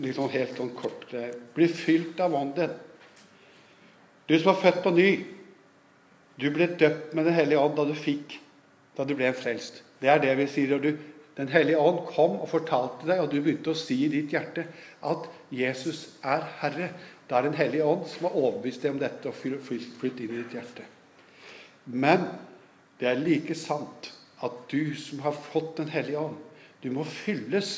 liksom 0.00 0.30
helt 0.32 0.56
sånn 0.56 0.72
kort 0.72 1.10
blir 1.52 1.72
fylt 1.76 2.20
av 2.24 2.32
Ånden. 2.34 2.72
Du 4.24 4.32
som 4.38 4.48
var 4.48 4.60
født 4.62 4.80
på 4.84 4.92
ny, 4.96 5.08
du 6.40 6.48
ble 6.54 6.70
døpt 6.80 7.12
med 7.12 7.26
Den 7.28 7.36
hellige 7.36 7.60
ånd 7.60 7.76
da 7.76 7.84
du 7.84 7.92
fikk, 7.92 8.38
da 8.96 9.04
du 9.04 9.12
ble 9.18 9.28
frelst. 9.36 9.82
Det 10.00 10.08
er 10.08 10.22
det 10.22 10.32
vi 10.38 10.46
sier. 10.48 10.72
og 10.74 10.86
du, 10.86 10.96
Den 11.36 11.48
hellige 11.52 11.78
ånd 11.78 12.06
kom 12.08 12.38
og 12.40 12.48
fortalte 12.48 13.06
deg, 13.06 13.20
og 13.20 13.28
du 13.28 13.42
begynte 13.42 13.74
å 13.74 13.76
si 13.76 13.98
i 14.06 14.08
ditt 14.12 14.32
hjerte 14.32 14.64
at 15.04 15.28
Jesus 15.52 16.16
er 16.24 16.48
Herre. 16.62 16.88
Det 17.28 17.36
er 17.36 17.42
Den 17.42 17.60
hellige 17.60 17.84
ånd 17.84 18.08
som 18.08 18.30
har 18.30 18.40
overbevist 18.40 18.82
deg 18.82 18.96
om 18.96 19.02
dette 19.02 19.28
og 19.28 19.36
flytt 19.36 20.24
inn 20.24 20.32
i 20.32 20.40
ditt 20.40 20.56
hjerte. 20.56 20.88
Men 21.92 22.24
det 23.02 23.08
er 23.10 23.18
like 23.18 23.54
sant 23.58 24.12
at 24.46 24.58
du 24.70 24.94
som 24.94 25.24
har 25.24 25.34
fått 25.34 25.76
Den 25.80 25.90
hellige 25.90 26.20
ånd, 26.22 26.38
du 26.82 26.90
må 26.94 27.02
fylles 27.04 27.72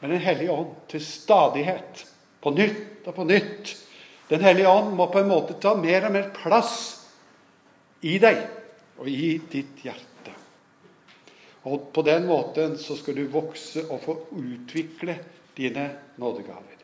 med 0.00 0.10
Den 0.10 0.22
hellige 0.22 0.50
ånd 0.50 0.72
til 0.90 1.02
stadighet. 1.02 2.02
På 2.42 2.50
nytt 2.50 3.06
og 3.06 3.14
på 3.14 3.24
nytt. 3.26 3.76
Den 4.28 4.42
hellige 4.42 4.68
ånd 4.68 4.92
må 4.98 5.06
på 5.10 5.22
en 5.22 5.30
måte 5.30 5.54
ta 5.62 5.76
mer 5.78 6.08
og 6.08 6.14
mer 6.14 6.28
plass 6.34 6.74
i 8.02 8.18
deg 8.22 8.42
og 8.98 9.08
i 9.10 9.36
ditt 9.50 9.84
hjerte. 9.86 10.34
Og 11.70 11.92
På 11.94 12.02
den 12.06 12.26
måten 12.26 12.74
så 12.78 12.98
skal 12.98 13.16
du 13.18 13.24
vokse 13.30 13.86
og 13.86 14.02
få 14.02 14.18
utvikle 14.34 15.16
dine 15.56 15.86
nådegaver. 16.18 16.74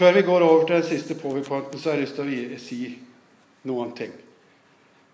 Før 0.00 0.16
vi 0.16 0.24
går 0.24 0.48
over 0.48 0.66
til 0.66 0.76
den 0.78 0.88
siste 0.88 1.14
powerpointen, 1.20 1.78
så 1.78 1.90
har 1.90 2.00
jeg 2.00 2.08
lyst 2.08 2.16
til 2.16 2.56
å 2.56 2.60
si 2.64 2.82
noen 3.68 3.92
ting. 3.96 4.12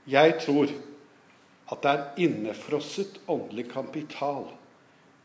Jeg 0.06 0.36
tror 0.42 0.70
at 1.66 1.82
det 1.82 1.92
er 1.92 2.26
innefrosset 2.26 3.18
åndelig 3.26 3.66
kapital 3.72 4.52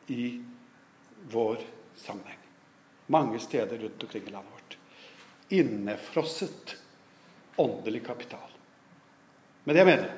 i 0.10 0.42
vår 1.32 1.62
sammenheng. 2.02 2.40
Mange 3.12 3.40
steder 3.44 3.78
rundt 3.78 4.04
omkring 4.04 4.26
i 4.28 4.34
landet 4.34 4.54
vårt. 4.56 4.78
Innefrosset 5.50 6.76
åndelig 7.62 8.06
kapital. 8.06 8.50
Men 9.64 9.78
jeg 9.78 9.86
mener 9.86 10.18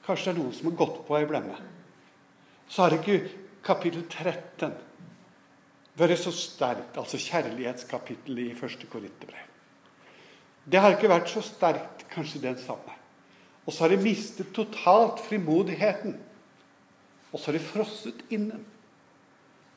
Kanskje 0.00 0.30
det 0.30 0.32
er 0.32 0.38
noen 0.40 0.54
som 0.56 0.70
har 0.70 0.78
gått 0.80 1.02
på 1.06 1.16
ei 1.18 1.26
blemme. 1.28 1.56
Så 2.66 2.82
har 2.82 2.96
ikke 2.96 3.18
kapittel 3.62 4.06
13 4.08 4.72
vært 6.00 6.22
så 6.22 6.32
sterkt, 6.34 6.96
altså 6.98 7.20
kjærlighetskapittelet 7.20 8.48
i 8.48 8.56
første 8.56 8.88
Korinterbrev. 8.90 9.49
Det 10.64 10.80
har 10.80 10.94
ikke 10.94 11.10
vært 11.10 11.30
så 11.32 11.42
sterkt, 11.44 12.04
kanskje 12.10 12.42
den 12.42 12.58
samme. 12.60 12.96
Og 13.66 13.72
så 13.72 13.84
har 13.84 13.94
de 13.94 14.02
mistet 14.02 14.52
totalt 14.56 15.20
frimodigheten. 15.24 16.16
Og 17.30 17.38
så 17.38 17.50
har 17.50 17.58
de 17.58 17.64
frosset 17.64 18.24
inne. 18.34 18.58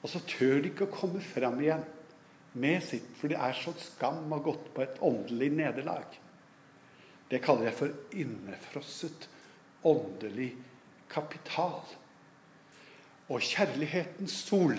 Og 0.01 0.11
så 0.11 0.21
tør 0.27 0.59
de 0.59 0.71
ikke 0.71 0.87
å 0.87 0.93
komme 0.93 1.21
fram 1.23 1.59
igjen 1.61 1.83
med 2.59 2.83
sitt, 2.85 3.05
for 3.17 3.31
det 3.31 3.39
er 3.41 3.55
så 3.57 3.73
skam 3.79 4.27
å 4.27 4.37
ha 4.37 4.45
gått 4.45 4.67
på 4.75 4.83
et 4.83 4.99
åndelig 5.01 5.49
nederlag. 5.55 6.05
Det 7.31 7.41
kaller 7.41 7.69
jeg 7.69 7.77
for 7.79 8.17
innefrosset 8.19 9.27
åndelig 9.89 10.51
kapital. 11.09 11.81
Og 13.31 13.41
kjærlighetens 13.41 14.35
sol 14.45 14.75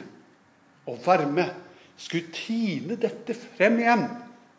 og 0.84 1.00
varme 1.06 1.48
skulle 1.96 2.34
tine 2.34 2.98
dette 3.00 3.34
frem 3.34 3.80
igjen 3.80 4.04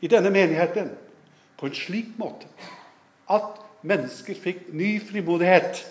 i 0.03 0.09
denne 0.11 0.31
menigheten 0.33 0.91
på 1.57 1.69
en 1.69 1.77
slik 1.77 2.15
måte 2.19 2.49
at 3.31 3.61
mennesker 3.85 4.37
fikk 4.37 4.67
ny 4.75 4.97
frimodighet 5.03 5.83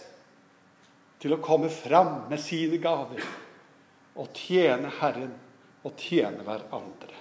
til 1.23 1.35
å 1.35 1.43
komme 1.43 1.71
fram 1.73 2.27
med 2.31 2.43
sine 2.43 2.79
gaver 2.83 3.23
og 4.15 4.31
tjene 4.37 4.91
Herren 5.01 5.33
og 5.85 5.97
tjene 6.01 6.45
hverandre. 6.47 7.21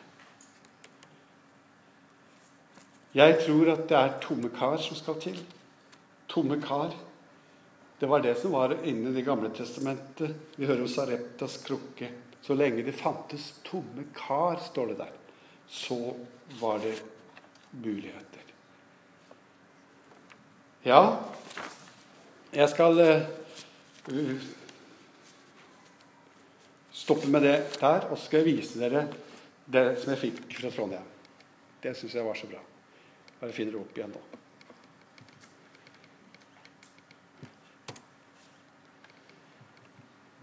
Jeg 3.14 3.38
tror 3.44 3.70
at 3.76 3.88
det 3.90 3.98
er 3.98 4.16
tomme 4.24 4.50
kar 4.54 4.80
som 4.82 4.98
skal 4.98 5.20
til. 5.22 5.38
Tomme 6.30 6.58
kar. 6.62 6.96
Det 8.00 8.10
var 8.10 8.24
det 8.26 8.34
som 8.42 8.56
var 8.56 8.74
inne 8.82 9.12
i 9.12 9.14
Det 9.14 9.26
gamle 9.26 9.52
testamentet. 9.54 10.34
Vi 10.56 10.66
hører 10.66 10.82
om 10.82 10.90
Sareptas 10.90 11.60
krukke. 11.64 12.10
Så 12.42 12.58
lenge 12.58 12.84
det 12.84 12.96
fantes 12.98 13.54
tomme 13.64 14.08
kar, 14.16 14.58
står 14.60 14.88
det 14.92 14.98
der, 14.98 15.12
så 15.68 16.16
var 16.60 16.82
det 16.84 16.98
muligheter. 17.74 18.44
Ja, 20.84 21.00
jeg 22.54 22.70
skal 22.70 23.00
uh, 23.00 24.44
stoppe 26.92 27.28
med 27.32 27.42
det 27.42 27.56
der, 27.80 28.10
og 28.10 28.18
så 28.18 28.26
skal 28.26 28.44
jeg 28.44 28.58
vise 28.58 28.80
dere 28.82 29.08
det 29.66 29.86
som 30.02 30.14
jeg 30.14 30.22
fikk 30.26 30.42
fra 30.60 30.72
Trondheim. 30.76 31.10
Det 31.84 31.96
syns 31.98 32.16
jeg 32.16 32.26
var 32.26 32.38
så 32.38 32.48
bra. 32.52 32.62
Bare 33.40 33.56
finner 33.56 33.76
det 33.76 33.82
opp 33.82 33.98
igjen 33.98 34.14
nå. 34.14 34.24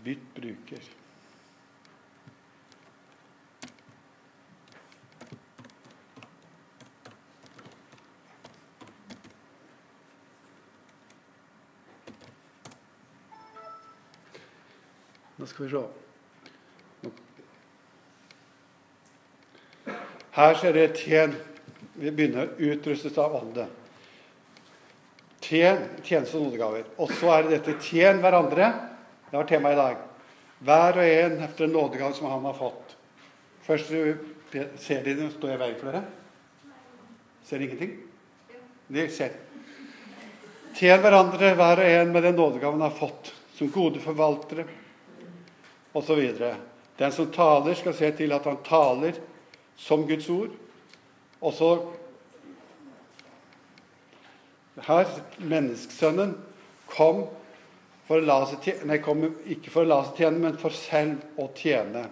Bytt 0.05 0.27
bruker. 0.37 0.89
Nå 15.41 15.47
skal 15.47 15.67
vi 15.67 15.71
se. 15.73 15.81
Her 20.37 20.59
ser 20.61 20.75
dere 20.77 20.93
tjen. 20.93 21.33
Vi 21.95 22.11
begynner 22.13 22.51
utrustet 22.61 23.17
av 23.19 23.39
Ånden. 23.39 23.71
Tjen, 25.41 25.81
tjeneste 26.05 26.37
og 26.37 26.45
nådegaver. 26.45 26.85
Og 27.01 27.13
så 27.17 27.31
er 27.33 27.47
det 27.47 27.55
dette 27.55 27.79
tjen 27.81 28.21
hverandre. 28.21 28.69
Det 29.31 29.39
var 29.39 29.49
temaet 29.49 29.79
i 29.79 29.81
dag. 29.81 30.03
Hver 30.69 31.01
og 31.01 31.09
en 31.15 31.39
efter 31.47 31.65
en 31.65 31.73
nådegave 31.79 32.13
som 32.19 32.29
han 32.29 32.45
har 32.45 32.59
fått. 32.61 32.93
Først 33.65 33.89
ser 33.89 35.01
de 35.07 35.17
det. 35.23 35.31
Står 35.39 35.55
i 35.55 35.59
veien 35.63 35.81
for 35.81 35.89
dere? 35.89 36.05
Ser 37.49 37.57
dere 37.57 37.71
ingenting? 37.71 37.97
De 38.93 39.09
ser. 39.09 39.41
Tjen 40.77 41.01
hverandre, 41.01 41.55
hver 41.57 41.81
og 41.81 41.97
en 41.97 42.13
med 42.13 42.29
den 42.29 42.37
nådegaven 42.37 42.85
han 42.85 42.91
har 42.91 43.01
fått, 43.01 43.33
som 43.57 43.73
gode 43.73 44.05
forvaltere 44.05 44.69
osv. 45.95 46.21
Den 46.99 47.13
som 47.13 47.33
taler, 47.33 47.75
skal 47.75 47.97
se 47.97 48.11
til 48.17 48.33
at 48.37 48.45
han 48.45 48.61
taler 48.67 49.19
som 49.81 50.07
Guds 50.09 50.29
ord. 50.29 50.55
Og 51.41 51.57
så 51.57 51.73
Her 54.81 55.09
menneskesønnen 55.39 56.31
kom 56.89 57.27
for 58.09 58.23
tjene, 58.25 58.87
nei, 58.89 58.97
kom 59.03 59.27
ikke 59.45 59.71
for 59.71 59.85
å 59.85 59.91
la 59.91 59.99
seg 60.07 60.23
tjene, 60.23 60.41
men 60.41 60.57
for 60.59 60.73
selv 60.73 61.21
å 61.39 61.51
tjene. 61.55 62.07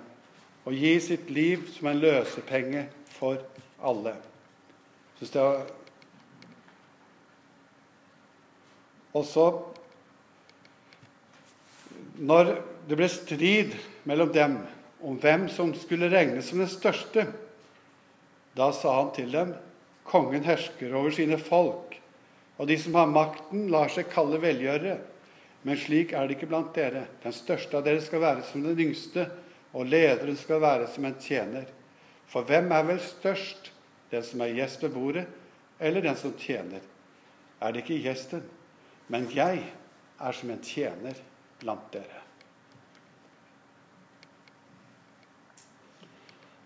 Og 0.68 0.76
gi 0.76 0.92
sitt 1.00 1.30
liv 1.32 1.64
som 1.72 1.88
en 1.88 2.02
løsepenge 2.02 2.84
for 3.14 3.40
alle. 3.80 4.12
Synes 5.18 5.32
det 5.32 5.46
var 5.46 5.66
Og 9.16 9.24
så 9.26 9.46
når 12.18 12.50
det 12.88 12.96
ble 12.96 13.08
strid 13.12 13.74
mellom 14.08 14.32
dem 14.32 14.58
om 15.04 15.18
hvem 15.20 15.46
som 15.52 15.74
skulle 15.76 16.08
regnes 16.10 16.48
som 16.48 16.62
den 16.62 16.70
største, 16.70 17.26
da 18.56 18.70
sa 18.74 18.94
han 18.96 19.10
til 19.14 19.30
dem, 19.32 19.52
kongen 20.08 20.46
hersker 20.46 20.94
over 20.96 21.12
sine 21.14 21.36
folk, 21.38 21.98
og 22.58 22.66
de 22.66 22.78
som 22.80 22.96
har 22.98 23.10
makten, 23.12 23.68
lar 23.70 23.92
seg 23.92 24.08
kalle 24.10 24.40
velgjørere. 24.42 24.96
Men 25.62 25.78
slik 25.78 26.14
er 26.14 26.26
det 26.26 26.38
ikke 26.38 26.48
blant 26.50 26.72
dere. 26.74 27.04
Den 27.22 27.34
største 27.34 27.78
av 27.78 27.84
dere 27.86 28.02
skal 28.02 28.22
være 28.24 28.44
som 28.48 28.64
den 28.64 28.80
yngste, 28.88 29.28
og 29.76 29.86
lederen 29.86 30.38
skal 30.38 30.62
være 30.64 30.88
som 30.90 31.06
en 31.06 31.18
tjener. 31.22 31.68
For 32.28 32.46
hvem 32.48 32.72
er 32.74 32.86
vel 32.88 33.02
størst, 33.04 33.70
den 34.10 34.24
som 34.24 34.42
er 34.42 34.54
gjest 34.56 34.82
ved 34.82 34.94
bordet, 34.96 35.26
eller 35.78 36.02
den 36.02 36.16
som 36.18 36.34
tjener? 36.40 36.82
Er 37.60 37.74
det 37.74 37.84
ikke 37.84 38.00
gjesten? 38.08 38.42
Men 39.12 39.28
jeg 39.34 39.62
er 40.18 40.34
som 40.40 40.50
en 40.50 40.64
tjener 40.64 41.20
blant 41.60 41.92
dere. 41.94 42.27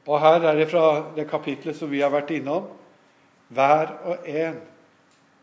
Og 0.08 0.18
her 0.18 0.42
er 0.42 0.58
det 0.58 0.70
fra 0.70 1.12
det 1.16 1.28
kapitlet 1.30 1.76
som 1.78 1.90
vi 1.90 2.02
har 2.02 2.10
vært 2.10 2.32
innom. 2.34 2.66
Hver 3.52 3.92
og 4.08 4.26
en 4.28 4.58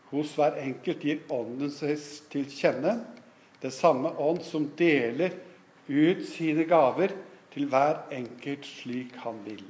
hos 0.09 0.33
hver 0.35 0.57
enkelt 0.59 1.03
gir 1.05 1.21
Ånden 1.31 1.71
seg 1.71 2.01
til 2.31 2.47
kjenne 2.49 2.97
det 3.61 3.71
samme 3.75 4.11
ånd 4.17 4.41
som 4.47 4.69
deler 4.79 5.35
ut 5.89 6.23
sine 6.29 6.65
gaver 6.69 7.13
til 7.53 7.67
hver 7.69 8.05
enkelt 8.15 8.67
slik 8.67 9.17
han 9.23 9.39
vil. 9.45 9.65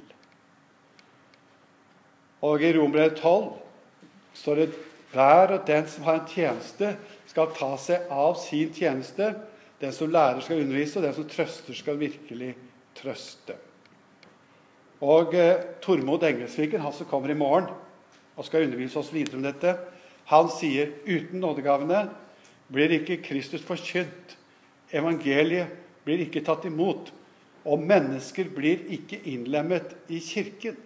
Og 2.46 2.62
i 2.64 2.72
Romerbrevet 2.76 3.18
12 3.20 3.50
står 4.40 4.62
det 4.62 4.68
hver 5.12 5.56
og 5.56 5.64
den 5.66 5.88
som 5.90 6.06
har 6.06 6.20
en 6.20 6.28
tjeneste, 6.30 6.94
skal 7.26 7.50
ta 7.54 7.72
seg 7.80 8.10
av 8.14 8.36
sin 8.38 8.70
tjeneste. 8.74 9.32
Den 9.80 9.92
som 9.96 10.10
lærer, 10.12 10.38
skal 10.44 10.62
undervise, 10.62 10.98
og 11.00 11.06
den 11.06 11.16
som 11.16 11.26
trøster, 11.28 11.74
skal 11.74 11.98
virkelig 11.98 12.52
trøste. 12.98 13.56
Og 15.00 15.34
eh, 15.34 15.62
Tormod 15.80 16.24
Engelsviken, 16.28 16.82
han 16.84 16.92
som 16.92 17.08
kommer 17.08 17.32
i 17.32 17.38
morgen 17.38 17.70
og 18.36 18.46
skal 18.46 18.66
undervise 18.66 19.00
oss 19.00 19.12
videre 19.12 19.38
om 19.38 19.44
dette, 19.44 19.74
han 20.30 20.50
sier 20.52 20.92
uten 21.08 21.40
nådegavene 21.42 22.04
blir 22.70 22.92
ikke 23.00 23.18
Kristus 23.24 23.64
forkynt. 23.66 24.36
Evangeliet 24.94 25.72
blir 26.04 26.22
ikke 26.24 26.44
tatt 26.46 26.66
imot. 26.68 27.10
Og 27.66 27.82
mennesker 27.82 28.48
blir 28.54 28.84
ikke 28.94 29.18
innlemmet 29.28 29.96
i 30.08 30.20
Kirken. 30.24 30.78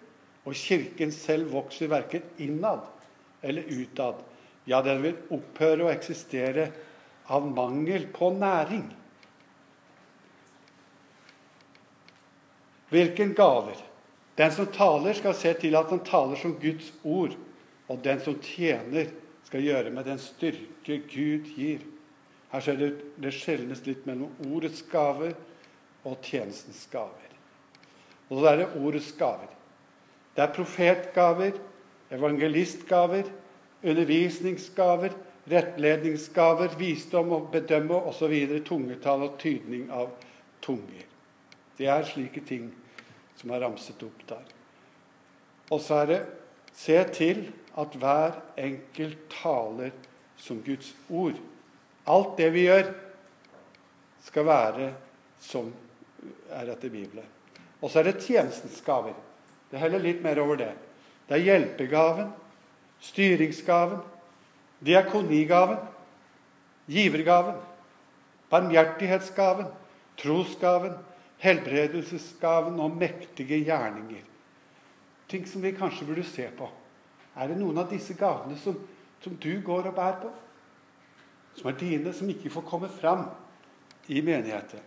Og 0.44 0.57
Kirken 0.59 1.12
selv 1.14 1.53
vokser 1.55 1.90
verken 1.92 2.24
innad 2.42 2.87
eller 3.44 3.68
utad. 3.68 4.22
Ja, 4.64 4.81
den 4.81 5.03
vil 5.05 5.18
opphøre 5.37 5.87
å 5.87 5.92
eksistere 5.92 6.70
av 7.29 7.44
mangel 7.44 8.07
på 8.12 8.31
næring. 8.33 8.87
Hvilken 12.92 13.35
gaver? 13.37 13.77
Den 14.37 14.53
som 14.53 14.66
taler, 14.66 15.14
skal 15.14 15.35
se 15.38 15.53
til 15.61 15.77
at 15.79 15.90
han 15.90 16.03
taler 16.05 16.38
som 16.38 16.57
Guds 16.61 16.92
ord. 17.05 17.37
Og 17.88 18.01
den 18.05 18.20
som 18.20 18.38
tjener, 18.42 19.12
skal 19.44 19.62
gjøre 19.62 19.90
med 19.94 20.05
den 20.09 20.18
styrke 20.18 20.99
Gud 21.11 21.51
gir. 21.55 21.85
Her 22.51 22.62
ser 22.64 22.79
det, 22.81 22.90
det 23.20 23.35
skjelnes 23.35 23.85
litt 23.87 24.07
mellom 24.09 24.33
ordets 24.49 24.83
gaver 24.90 25.35
og 26.05 26.16
tjenestens 26.25 26.87
gaver. 26.90 27.31
Og 28.31 28.40
så 28.40 28.49
er 28.51 28.61
det 28.62 28.68
ordets 28.81 29.12
gaver. 29.18 29.51
Det 30.35 30.42
er 30.42 30.55
profetgaver, 30.55 31.59
evangelistgaver, 32.11 33.29
undervisningsgaver, 33.85 35.14
rettledningsgaver, 35.51 36.79
visdom 36.79 37.35
og 37.37 37.51
bedømme 37.53 38.01
osv. 38.11 38.35
Tungetall 38.64 39.29
og 39.29 39.37
tydning 39.38 39.90
av 39.92 40.14
tunger. 40.64 41.05
Det 41.79 41.90
er 41.90 42.07
slike 42.09 42.42
ting 42.49 42.70
som 43.45 43.53
er 43.53 43.61
ramset 43.61 44.01
opp 44.07 44.23
der. 44.25 44.45
Og 45.69 45.81
så 45.85 46.01
er 46.01 46.07
det 46.09 46.21
se 46.73 46.97
til 47.13 47.43
at 47.77 47.97
hver 48.01 48.39
enkelt 48.57 49.19
taler 49.43 49.93
som 50.41 50.63
Guds 50.65 50.95
ord. 51.13 51.37
Alt 52.09 52.39
det 52.41 52.49
vi 52.55 52.65
gjør, 52.65 52.89
skal 54.25 54.49
være 54.49 54.89
som 55.45 55.69
er 56.49 56.73
etter 56.73 56.89
Bibelen. 56.89 57.29
Og 57.85 57.93
så 57.93 58.01
er 58.01 58.09
det 58.09 58.25
tjenestens 58.25 58.81
gaver. 58.81 59.13
Det 59.69 59.83
heller 59.83 60.01
litt 60.01 60.25
mer 60.25 60.41
over 60.41 60.57
det. 60.57 60.73
Det 61.29 61.37
er 61.37 61.45
hjelpegaven, 61.45 62.31
styringsgaven, 63.05 64.01
diakonigaven, 64.81 65.85
givergaven, 66.89 67.61
barmhjertighetsgaven, 68.49 69.69
trosgaven, 70.17 70.97
helbredelsesgaven 71.45 72.81
og 72.81 72.97
mektige 72.97 73.61
gjerninger. 73.67 74.25
Ting 75.29 75.45
som 75.49 75.63
vi 75.65 75.75
kanskje 75.77 76.07
burde 76.09 76.25
se 76.27 76.49
på. 76.57 76.69
Er 77.37 77.51
det 77.51 77.59
noen 77.59 77.79
av 77.81 77.91
disse 77.91 78.17
gavene 78.17 78.57
som, 78.61 78.77
som 79.21 79.37
du 79.41 79.53
går 79.65 79.91
og 79.91 79.97
bærer 79.97 80.21
på? 80.23 80.33
Som 81.59 81.71
er 81.71 81.79
dine, 81.79 82.13
som 82.15 82.31
ikke 82.31 82.53
får 82.53 82.67
komme 82.69 82.91
fram 82.91 83.29
i 84.09 84.21
menigheten? 84.25 84.83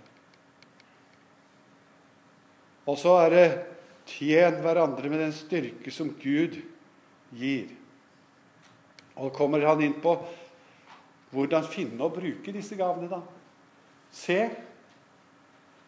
Og 2.87 2.95
så 2.99 3.17
er 3.25 3.33
det 3.33 3.47
tjen 4.07 4.61
hverandre 4.63 5.09
med 5.11 5.25
den 5.25 5.35
styrke 5.35 5.91
som 5.91 6.13
Gud 6.21 6.55
gir. 7.35 7.73
Og 9.17 9.33
kommer 9.35 9.65
han 9.67 9.81
inn 9.83 9.97
på 9.99 10.13
hvordan 11.33 11.67
finne 11.67 12.05
og 12.05 12.15
bruke 12.15 12.53
disse 12.55 12.77
gavene, 12.79 13.09
da. 13.11 13.19
Se, 14.15 14.39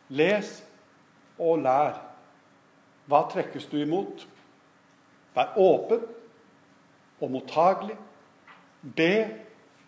les 0.10 0.52
og 1.40 1.62
lær. 1.64 1.98
Hva 3.10 3.24
trekkes 3.32 3.68
du 3.72 3.80
imot? 3.82 4.26
Vær 5.36 5.58
åpen 5.58 6.04
og 7.20 7.32
mottagelig. 7.32 7.98
Be 8.82 9.14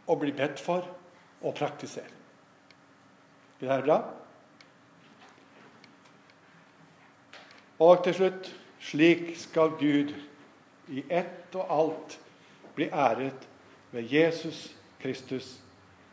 og 0.07 0.19
bli 0.23 0.33
bedt 0.35 0.59
for 0.59 0.87
og 1.41 1.55
praktisere. 1.55 2.09
Det 3.61 3.69
er 3.69 3.85
bra? 3.85 3.99
Og 7.81 8.03
til 8.03 8.17
slutt 8.17 8.51
slik 8.81 9.31
skal 9.37 9.77
Gud 9.79 10.11
i 10.91 11.03
ett 11.09 11.55
og 11.55 11.71
alt 11.71 12.17
bli 12.75 12.89
æret 12.89 13.47
ved 13.91 14.11
Jesus 14.11 14.75
Kristus. 15.01 15.59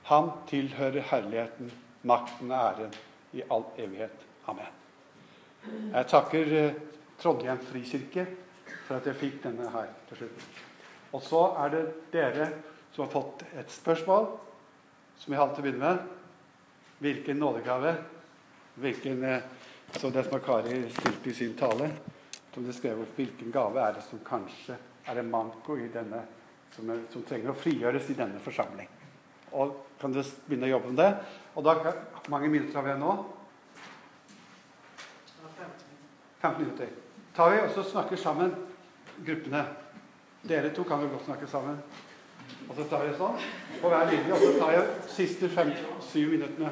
Han 0.09 0.31
tilhører 0.49 1.05
herligheten, 1.11 1.73
makten 2.03 2.53
og 2.53 2.59
æren 2.59 2.95
i 3.33 3.43
all 3.51 3.65
evighet. 3.77 4.27
Amen. 4.49 4.77
Jeg 5.93 6.09
takker 6.09 6.53
eh, 6.57 6.77
Trondheim 7.21 7.59
frikirke 7.61 8.27
for 8.87 8.99
at 8.99 9.09
jeg 9.09 9.19
fikk 9.21 9.41
denne 9.45 9.69
her 9.73 9.91
til 10.09 10.23
slutt. 10.23 10.45
Og 11.17 11.25
så 11.25 11.43
er 11.65 11.73
det 11.75 11.83
dere 12.13 12.53
som 12.93 13.05
har 13.05 13.13
fått 13.13 13.43
et 13.59 13.73
spørsmål, 13.73 14.31
som 15.19 15.35
jeg 15.35 15.41
hadde 15.41 15.57
til 15.57 15.65
å 15.65 15.67
begynne 15.67 15.91
med. 15.91 16.15
Hvilken 16.99 17.39
nådegave 17.39 17.93
hvilken, 18.79 19.41
som 19.91 20.13
det 20.13 20.25
som 20.25 20.41
Kari 20.41 20.91
stilte 20.91 21.31
i 21.31 21.35
sin 21.35 21.55
tale, 21.55 21.91
som 22.55 22.65
det 22.67 22.75
skrev 22.77 23.01
opp 23.03 23.17
hvilken 23.19 23.53
gave 23.53 23.83
er 23.83 23.97
det 23.97 24.05
som 24.07 24.21
kanskje 24.25 24.77
er 25.09 25.21
en 25.21 25.31
manko 25.31 25.77
i 25.79 25.89
denne, 25.93 26.23
som, 26.75 26.91
er, 26.91 27.03
som 27.13 27.25
trenger 27.27 27.53
å 27.53 27.59
frigjøres 27.59 28.11
i 28.13 28.17
denne 28.19 28.41
forsamling. 28.43 28.89
Og 29.53 29.85
Kan 29.99 30.13
dere 30.15 30.23
begynne 30.47 30.69
å 30.69 30.77
jobbe 30.77 30.93
med 30.93 31.01
det? 31.03 31.11
Og 31.59 31.65
da, 31.67 31.75
Hvor 31.75 32.31
mange 32.31 32.49
minutter 32.49 32.79
har 32.79 32.87
vi 32.87 33.01
nå? 33.01 33.15
15 36.41 36.63
minutter. 36.63 36.89
Tar 37.35 37.51
vi 37.51 37.59
og 37.65 37.71
så 37.75 37.83
snakker 37.83 38.17
sammen 38.17 38.55
gruppene. 39.27 39.65
Dere 40.49 40.71
to 40.75 40.85
kan 40.87 41.01
vel 41.03 41.11
godt 41.11 41.25
snakke 41.25 41.47
sammen. 41.51 41.81
Og 42.69 42.77
så 42.77 42.85
tar 42.91 43.05
jeg 43.05 43.17
sånn 43.19 43.43
på 43.83 43.91
hver 43.91 44.07
linje, 44.11 44.33
og 44.33 44.39
så 44.43 44.53
tar 44.61 44.73
jeg 44.77 44.87
siste 45.11 45.51
fem-syv 45.53 46.31
minuttene. 46.37 46.71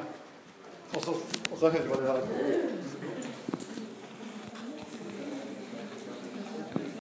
Og 0.95 1.03
så, 1.03 1.15
og 1.51 1.57
så 1.59 1.69
hører 1.69 1.83
vi 1.83 1.91
hva 1.91 1.99
det 2.01 2.09
er. 2.15 3.16